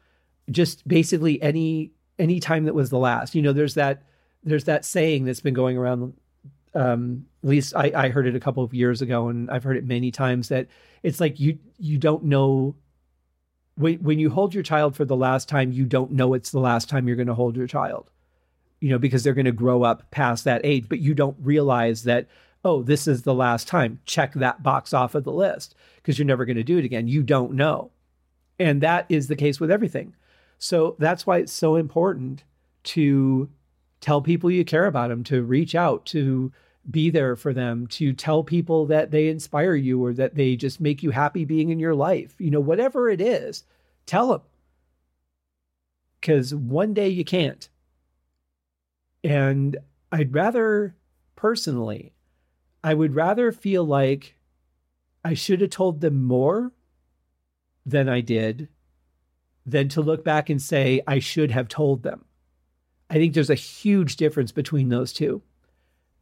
[0.51, 3.35] Just basically any any time that was the last.
[3.35, 4.03] You know, there's that
[4.45, 6.15] there's that saying that's been going around
[6.75, 9.79] um, at least I, I heard it a couple of years ago and I've heard
[9.79, 10.67] it many times that
[11.03, 12.77] it's like you you don't know
[13.77, 16.61] when when you hold your child for the last time, you don't know it's the
[16.61, 18.11] last time you're going to hold your child
[18.81, 22.05] you know, because they're going to grow up past that age, but you don't realize
[22.05, 22.29] that,
[22.65, 24.01] oh, this is the last time.
[24.07, 27.09] Check that box off of the list because you're never going to do it again.
[27.09, 27.91] You don't know.
[28.59, 30.15] And that is the case with everything.
[30.59, 32.45] So that's why it's so important
[32.85, 33.51] to
[34.01, 36.53] tell people you care about them, to reach out, to
[36.91, 40.81] be there for them, to tell people that they inspire you or that they just
[40.81, 42.35] make you happy being in your life.
[42.39, 43.65] You know, whatever it is,
[44.07, 44.41] tell them.
[46.21, 47.69] Because one day you can't.
[49.25, 49.77] And
[50.13, 50.95] I'd rather,
[51.35, 52.13] personally,
[52.85, 54.37] I would rather feel like
[55.25, 56.73] I should have told them more
[57.87, 58.69] than I did
[59.65, 62.25] than to look back and say I should have told them.
[63.09, 65.43] I think there's a huge difference between those two.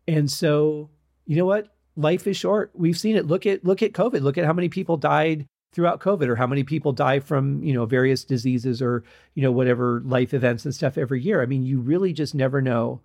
[0.06, 0.90] And so,
[1.26, 1.68] you know what?
[1.96, 2.70] Life is short.
[2.74, 3.26] We've seen it.
[3.26, 4.20] Look at look at COVID.
[4.20, 7.72] Look at how many people died throughout COVID or how many people die from, you
[7.72, 9.02] know, various diseases or,
[9.34, 11.42] you know, whatever life events and stuff every year.
[11.42, 13.00] I mean, you really just never know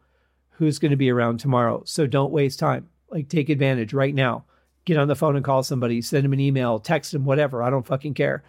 [0.52, 1.84] who's going to be around tomorrow.
[1.86, 2.90] So don't waste time.
[3.10, 4.46] Like take advantage right now.
[4.90, 7.62] Get on the phone and call somebody, send them an email, text them, whatever.
[7.62, 8.44] I don't fucking care.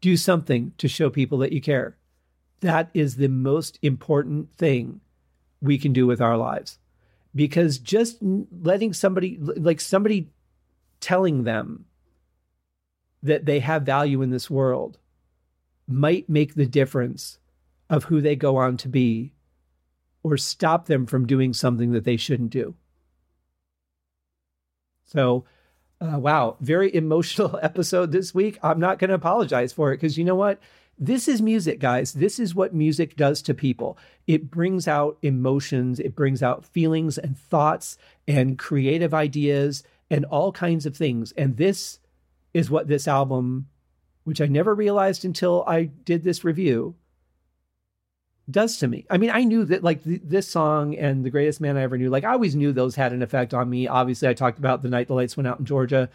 [0.00, 1.96] Do something to show people that you care.
[2.62, 5.00] That is the most important thing
[5.60, 6.80] we can do with our lives.
[7.32, 10.32] Because just letting somebody, like somebody
[10.98, 11.84] telling them
[13.22, 14.98] that they have value in this world
[15.86, 17.38] might make the difference
[17.88, 19.32] of who they go on to be
[20.24, 22.74] or stop them from doing something that they shouldn't do.
[25.04, 25.44] So,
[26.00, 28.58] uh, wow, very emotional episode this week.
[28.62, 30.60] I'm not going to apologize for it because you know what?
[31.00, 32.12] This is music, guys.
[32.12, 33.96] This is what music does to people.
[34.26, 37.96] It brings out emotions, it brings out feelings and thoughts
[38.26, 41.32] and creative ideas and all kinds of things.
[41.32, 42.00] And this
[42.52, 43.68] is what this album,
[44.24, 46.96] which I never realized until I did this review,
[48.50, 49.06] does to me.
[49.10, 51.98] I mean, I knew that like th- this song and The Greatest Man I Ever
[51.98, 53.86] Knew, like I always knew those had an effect on me.
[53.86, 56.08] Obviously, I talked about The Night the Lights Went Out in Georgia,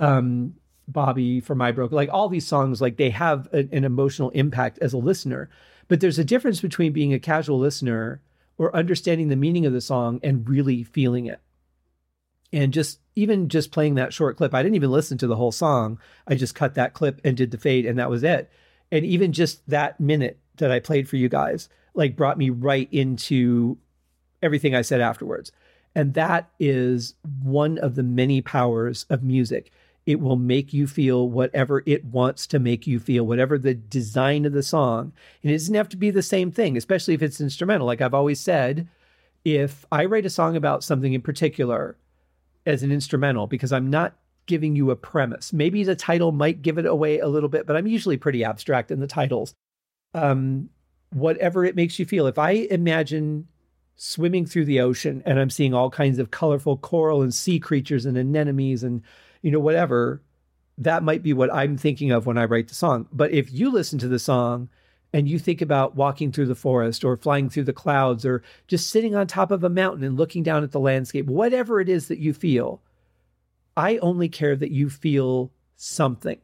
[0.00, 0.54] um,
[0.88, 4.78] Bobby for My Broke, like all these songs, like they have a, an emotional impact
[4.80, 5.48] as a listener.
[5.88, 8.20] But there's a difference between being a casual listener
[8.58, 11.40] or understanding the meaning of the song and really feeling it.
[12.52, 15.52] And just even just playing that short clip, I didn't even listen to the whole
[15.52, 15.98] song.
[16.26, 18.50] I just cut that clip and did the fade, and that was it.
[18.90, 22.88] And even just that minute that I played for you guys, like brought me right
[22.92, 23.78] into
[24.42, 25.52] everything I said afterwards.
[25.94, 29.72] And that is one of the many powers of music.
[30.04, 34.44] It will make you feel whatever it wants to make you feel, whatever the design
[34.44, 35.12] of the song.
[35.42, 37.86] And it doesn't have to be the same thing, especially if it's instrumental.
[37.86, 38.88] Like I've always said,
[39.44, 41.96] if I write a song about something in particular
[42.66, 46.78] as an instrumental, because I'm not giving you a premise, maybe the title might give
[46.78, 49.54] it away a little bit, but I'm usually pretty abstract in the titles.
[50.16, 50.70] Um,
[51.10, 52.26] whatever it makes you feel.
[52.26, 53.46] If I imagine
[53.96, 58.04] swimming through the ocean and I'm seeing all kinds of colorful coral and sea creatures
[58.04, 59.02] and anemones and,
[59.42, 60.22] you know, whatever,
[60.78, 63.08] that might be what I'm thinking of when I write the song.
[63.12, 64.68] But if you listen to the song
[65.12, 68.90] and you think about walking through the forest or flying through the clouds or just
[68.90, 72.08] sitting on top of a mountain and looking down at the landscape, whatever it is
[72.08, 72.82] that you feel,
[73.76, 76.38] I only care that you feel something.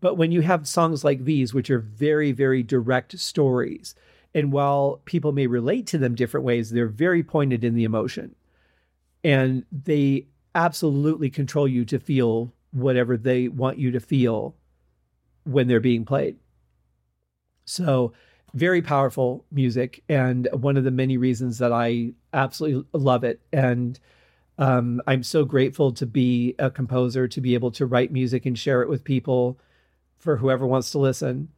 [0.00, 3.94] But when you have songs like these, which are very, very direct stories,
[4.34, 8.34] and while people may relate to them different ways, they're very pointed in the emotion.
[9.24, 14.54] And they absolutely control you to feel whatever they want you to feel
[15.44, 16.36] when they're being played.
[17.64, 18.12] So,
[18.54, 23.40] very powerful music, and one of the many reasons that I absolutely love it.
[23.52, 23.98] And
[24.56, 28.58] um, I'm so grateful to be a composer, to be able to write music and
[28.58, 29.58] share it with people
[30.18, 31.48] for whoever wants to listen,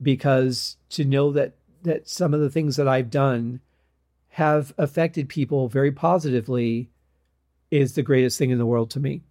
[0.00, 3.60] because to know that that some of the things that I've done
[4.30, 6.90] have affected people very positively
[7.70, 9.22] is the greatest thing in the world to me.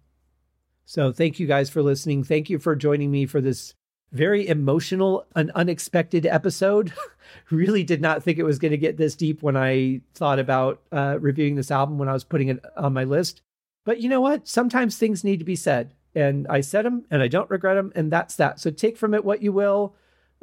[0.84, 2.24] So thank you guys for listening.
[2.24, 3.74] Thank you for joining me for this
[4.12, 6.92] very emotional and unexpected episode.
[7.50, 10.82] really did not think it was going to get this deep when I thought about
[10.92, 13.40] uh, reviewing this album when I was putting it on my list.
[13.84, 14.46] But you know what?
[14.46, 15.94] Sometimes things need to be said.
[16.14, 17.92] And I said them and I don't regret them.
[17.94, 18.60] And that's that.
[18.60, 19.94] So take from it what you will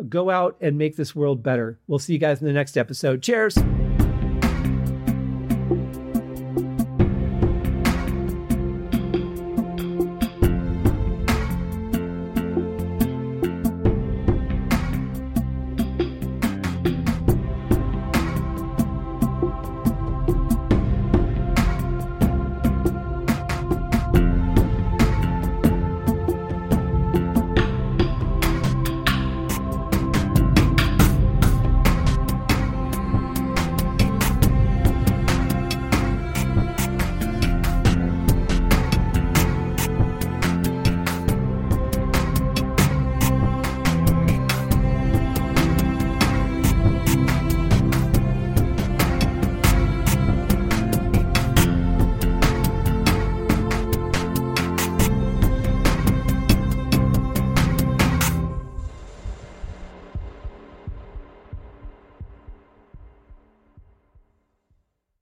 [0.08, 1.80] go out and make this world better.
[1.88, 3.22] We'll see you guys in the next episode.
[3.22, 3.58] Cheers.